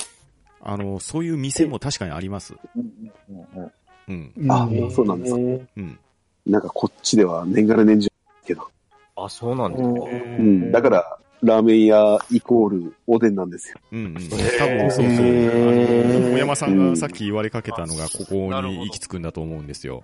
[0.62, 2.54] あの、そういう店も確かにあります。
[2.76, 2.82] うん
[3.28, 3.70] うんうんうん。
[4.08, 5.98] うんあそうなんですかうん。
[6.46, 8.08] なんかこっちでは年がら年中
[8.44, 8.68] けど。
[9.16, 9.90] あ、そうなんですか。
[10.38, 10.72] うん。
[10.72, 13.78] だから、ラーメン屋イコールおでんなんですよ。
[13.92, 14.14] うんうん。
[14.14, 16.32] 多分そうそう。
[16.32, 20.02] 小山さんがさっき言われかけたのが、ここに行き着くんだと思うんですよ。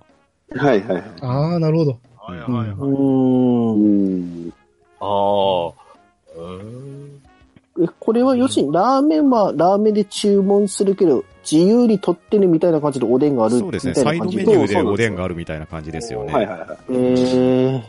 [0.54, 1.02] はいはいはい。
[1.20, 2.00] ああ、なるほど。
[2.16, 2.68] はいはいはい。
[2.68, 2.84] う。
[2.84, 4.52] うんん。
[5.00, 5.72] ああ。
[6.36, 7.25] うーん。
[7.82, 13.90] え、これは要するにラーメンはラーメンで注文するけど、自由に取ってねみたいな感じでおでんがあるそうですね。
[13.90, 16.32] みたいサイドな感じメニューでおでんがあるみたいな感じですよね。
[16.32, 16.68] はいはいはい。
[16.90, 17.82] えー、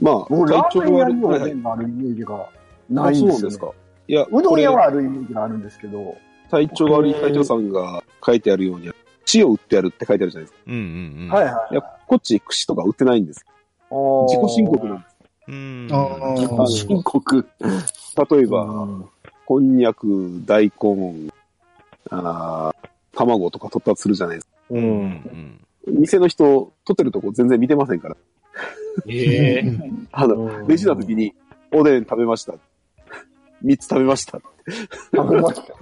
[0.00, 2.48] まあ、僕、ラーメン屋におはいはいでんがあるイメージがあ、
[2.88, 3.32] ないんですよ、ね。
[3.32, 3.72] そうなんですか。
[4.08, 6.16] いや、うどん屋こはあるイメージがあるんですけど、れ
[6.50, 8.90] 体調が悪い隊長さんが書いてあるように、
[9.24, 10.58] 串を売ってあるって書いてあるじゃないですか。
[10.66, 11.28] うんうんうん。
[11.30, 13.44] はいはいいや、こっち串とか売ってないんです。
[13.90, 15.04] 自己申告なんで
[15.48, 15.88] うん。
[15.90, 17.48] あ自己あ、申告。
[17.86, 18.16] す。
[18.30, 18.88] 例えば、
[19.50, 21.28] こんにゃく、大根、
[22.08, 24.52] あー卵とか取ったとするじゃないですか。
[24.70, 24.74] う。
[24.76, 25.60] うんん。
[25.88, 28.16] 店の人、取ってるとこ全然見てませんから。
[29.08, 29.64] ええ
[30.12, 31.34] あの、レジの時に、
[31.72, 32.54] おでん食べました。
[33.60, 34.40] 三つ食べました。
[35.16, 35.74] 食べました。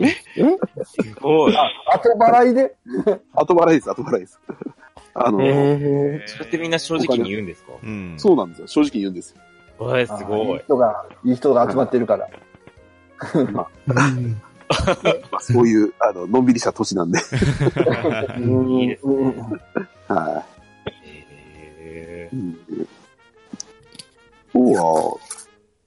[0.87, 1.55] すごい。
[1.55, 2.75] 後払いで？
[3.37, 4.41] 後払いです、後払いです。
[5.13, 7.73] あの、えそれってみんな正直に言うんですか？
[7.83, 8.15] うん。
[8.17, 8.67] そうなんですよ。
[8.67, 9.33] 正直言うんです
[9.79, 9.99] よ。
[9.99, 10.59] え、すごいいい。
[10.61, 12.27] 人が、いい人が集まってるから。
[13.35, 13.67] うんま
[15.33, 17.19] あ、そういう、あの、のんびりした年なんで。
[17.19, 19.39] いいですうん
[20.09, 20.45] は
[21.81, 22.37] えい。
[22.37, 22.59] うん。
[24.53, 25.19] そうは、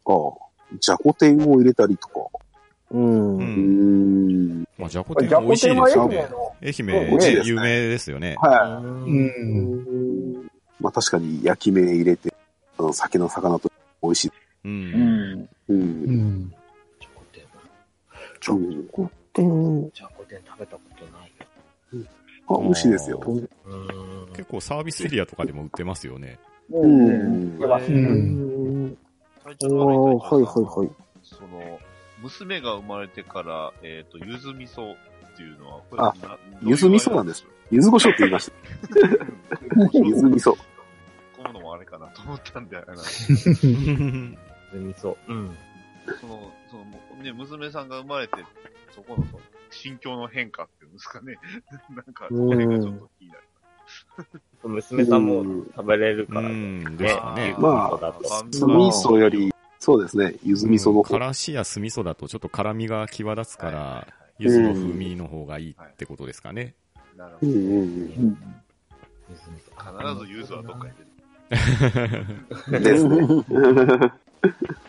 [0.06, 2.14] ああ、じゃこ天を入れたりとか。
[2.92, 3.38] うん。
[3.38, 3.42] う。
[3.42, 4.66] うんん。
[4.78, 6.28] まあ、じゃこ天美味しいですよね。
[6.64, 6.86] 愛媛
[7.18, 8.36] ね有名ですよね。
[8.40, 9.12] はい。
[9.12, 10.48] うん。
[10.80, 12.34] まあ確かに焼き目入れて、
[12.78, 13.72] あの、酒の魚と
[14.02, 14.28] 美味しい。
[14.30, 14.68] う。
[14.68, 15.42] うんん。
[15.42, 15.50] う。
[15.70, 16.50] うんん。
[16.50, 16.61] じゃこ天。
[18.50, 18.88] うん。
[19.34, 21.32] でじゃこ天食べたことない
[22.02, 22.08] よ。
[22.50, 23.22] あ、美味しいですよ。
[23.26, 24.34] うーん。
[24.34, 26.40] 結構サービスエリアとかでも売ってますよね。
[26.70, 27.06] ううん。
[27.06, 27.68] うね
[28.90, 28.98] ん。
[29.44, 30.90] 体調の悪いおーはいはいはい。
[31.24, 31.80] その、
[32.22, 34.98] 娘が生まれてから、えっ、と、ゆず味噌っ
[35.38, 37.28] ていうのは、これあなゆず味噌なん。
[37.28, 37.46] です。
[37.72, 39.98] 柚子胡椒って言いました。
[39.98, 40.52] 柚子味噌。
[40.52, 40.58] こ
[41.50, 42.68] うのもあれかなと思ったん。
[42.68, 42.98] で、あれなん。
[42.98, 43.02] で
[44.78, 44.88] うん。
[44.88, 45.16] 味噌。
[45.28, 45.58] うん。
[46.20, 48.34] その、その、ね、娘さんが生まれて、
[48.94, 49.40] そこの、その、
[49.70, 51.38] 心境の変化っていうんですかね。
[51.90, 53.42] なんか、その辺がちょっと気になる。
[54.64, 56.50] 娘さんも食べれるからうね。
[56.50, 56.98] ん。
[56.98, 57.56] ですかね。
[57.58, 58.14] まあ
[58.52, 61.04] 酢味噌より、そうですね、柚子味噌の方。
[61.04, 66.74] からしや酢味噌だとちょっと辛みが際立つから、はいはいはい柚子の風味の方がいいってことですかね。
[67.16, 67.52] なるほど。
[67.52, 68.38] うんうん
[69.32, 72.22] 必ずユーズはどっかに出る。
[72.72, 72.84] うん。
[72.84, 74.14] ですね。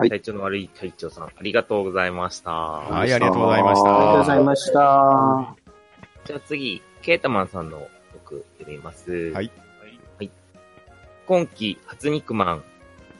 [0.00, 2.50] はい体調の悪い隊長さん、ありがとうございました。
[2.50, 4.44] はい、ありがとうございましありがとうございた。
[4.44, 5.56] ました。
[6.24, 9.32] じゃあ次、ケータマンさんの僕読みます。
[9.32, 9.50] はい。
[11.26, 12.64] 今季初肉まん。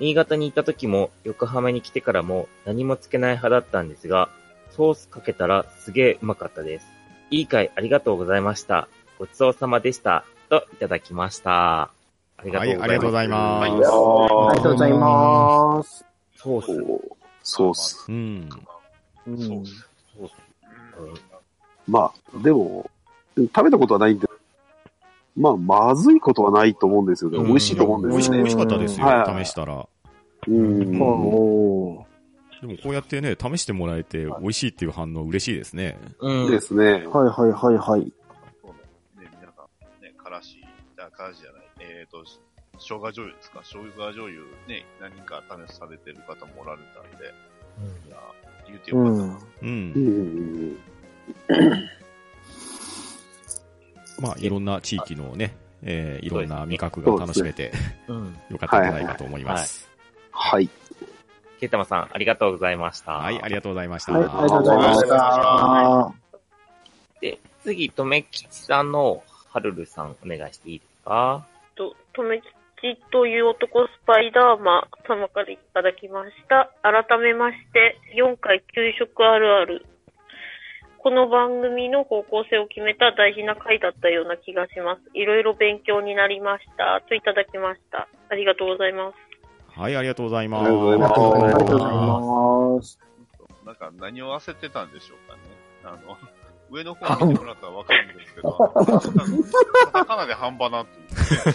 [0.00, 4.30] 新潟に行った時も横浜に来てからも何もつけない派だったんですが、
[4.70, 6.86] ソースかけたらすげえうまかったです。
[7.30, 8.88] いい回ありがとうございました。
[9.18, 10.24] ごちそうさまでした。
[10.48, 11.82] といただきました。
[11.82, 11.90] あ
[12.44, 12.80] りがとうございます。
[12.80, 13.80] はいありがとうございますはいあり
[14.56, 16.09] がとうございます。
[16.42, 16.66] ソース。
[17.42, 18.06] ソース。
[18.08, 18.48] うん。
[19.26, 19.88] うんそうっす。
[20.16, 20.32] ソース。
[21.86, 22.90] まあ、でも、
[23.36, 24.26] 食べたことはないんで、
[25.36, 27.38] まあ、まずいことはないと思うんですよね。
[27.38, 28.38] うん美味しいと思うんですよね。
[28.38, 29.86] 美味しかったですよはい、試したら。
[30.48, 31.02] うん。
[31.02, 32.10] おー
[32.60, 35.98] でもこうやってね、試してもらえて美味しいっていう反応嬉しいですね。
[36.20, 36.50] うん。
[36.50, 36.84] ですね。
[36.84, 38.12] はいはいはいはい。
[38.62, 38.72] そう
[39.16, 40.56] だね、皆さん、ね、からし、
[40.98, 42.22] あからしじゃない、えっ、と、
[42.80, 43.60] 生姜醤油ですか？
[43.62, 47.32] 生姜醤油ね、何人か試されてる方もおられたんで、
[48.08, 48.16] いや、
[48.66, 49.38] 言うてよかったな。
[49.62, 49.98] うんう。
[50.08, 50.78] ん。
[54.20, 57.72] まあ、いろんな地域のね、えー、いろんな味覚が楽しめて、
[58.08, 58.36] うん。
[58.50, 59.88] よかったんじゃないかと思います。
[60.32, 60.68] はい。
[61.58, 63.12] ケイタマさん、ありがとうございました。
[63.12, 64.12] はい、ありがとうございました。
[64.12, 66.14] はい、ありがとうございました。
[67.20, 71.46] で、次、とめきちさんのはるるさん、お願いしていいですか？
[71.74, 72.54] と、とめきち
[73.12, 76.72] という男スパイダーマン様からいただきました。
[76.82, 79.84] 改めまして、4回給食あるある。
[80.98, 85.02] この番組の方向性を決めた大事な回だったような気がします。
[85.12, 87.02] いろいろ勉強になりました。
[87.06, 88.08] といただきました。
[88.30, 89.78] ありがとうございます。
[89.78, 90.66] はい、ありがとうございます。
[90.66, 92.98] ありがとうございますありがとうございます。
[93.66, 95.42] なんか何を焦ってたんでしょうかね。
[95.84, 96.16] あの、
[96.70, 98.52] 上の方見てもらったらわかるんですけど、
[99.92, 100.99] カタカナで半端なって。
[101.30, 101.46] 斬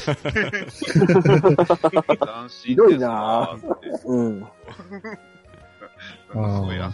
[2.49, 3.87] 新ひどいですなわーって。
[4.05, 4.39] うん。
[4.39, 4.53] なんか
[6.33, 6.89] すごい焦ってはっ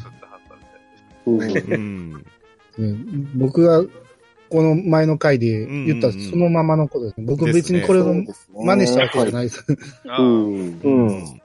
[0.50, 0.58] た
[1.30, 1.68] みたいです。
[1.76, 2.14] うん。
[2.14, 2.20] ね
[3.36, 3.84] 僕が
[4.50, 7.28] この前の回で言ったそのままのことですね。
[7.28, 8.24] 僕別にこれを真
[8.76, 9.64] 似したわけじゃないです。
[10.08, 10.80] あーうん。
[10.82, 11.42] うん。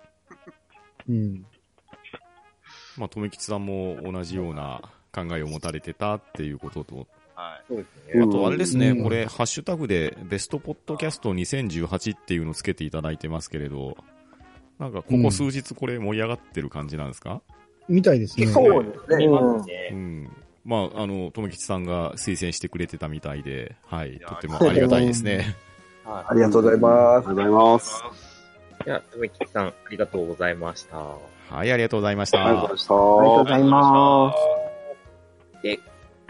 [1.08, 1.46] うん。
[2.96, 4.82] まあ、とめきちさんも同じような
[5.12, 7.06] 考えを持たれてたっていうことと、
[7.36, 7.64] はい。
[7.68, 13.96] そうですあとあれですね、うんこれ、ハッシュタグでベストポッドキャスト2018っていうのをつけていただいてますけれど、
[14.78, 17.42] なんかここ数日これ盛り上がってる感じなんですか？
[17.88, 18.46] みたいですね。
[18.48, 19.24] そうですね。
[19.24, 19.90] いまうんすね。
[19.92, 20.36] うん。
[20.64, 25.54] まあ、あの、とめきちさんが推薦してくれてたみたいで、はい、やとってもありがたいですね。
[26.04, 27.28] はありがとうございます。
[27.28, 28.02] ありがとうございます。
[28.80, 28.84] い。
[28.84, 30.96] では、とめきちさん、ありがとうございました。
[30.98, 32.74] はい、ありがとうございましたありがとうござい。
[32.74, 32.94] ました。
[32.94, 34.34] ありがとうございま
[35.62, 35.80] で、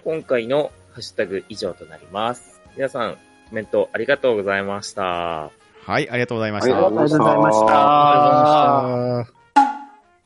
[0.04, 2.58] 今回のハッシュタグ以上となります。
[2.74, 3.16] 皆さん、
[3.50, 5.02] コメントありがとうございました。
[5.02, 7.08] はい、ありがとうございましありがとうた。
[7.08, 7.14] す。
[7.14, 9.26] ありがとうございましあ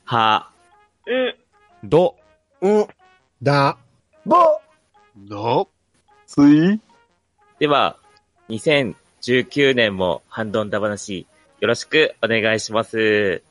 [0.07, 0.17] た。
[0.17, 0.51] は、
[1.09, 1.89] うん。
[1.89, 2.15] ど、
[2.61, 2.87] うん。
[3.43, 3.79] だ、
[4.25, 4.37] ぼ、
[5.27, 5.69] の
[6.29, 6.81] つい
[7.59, 7.97] では、
[8.49, 11.27] 2019年もハンドンダ話、
[11.59, 13.43] よろしくお願いします。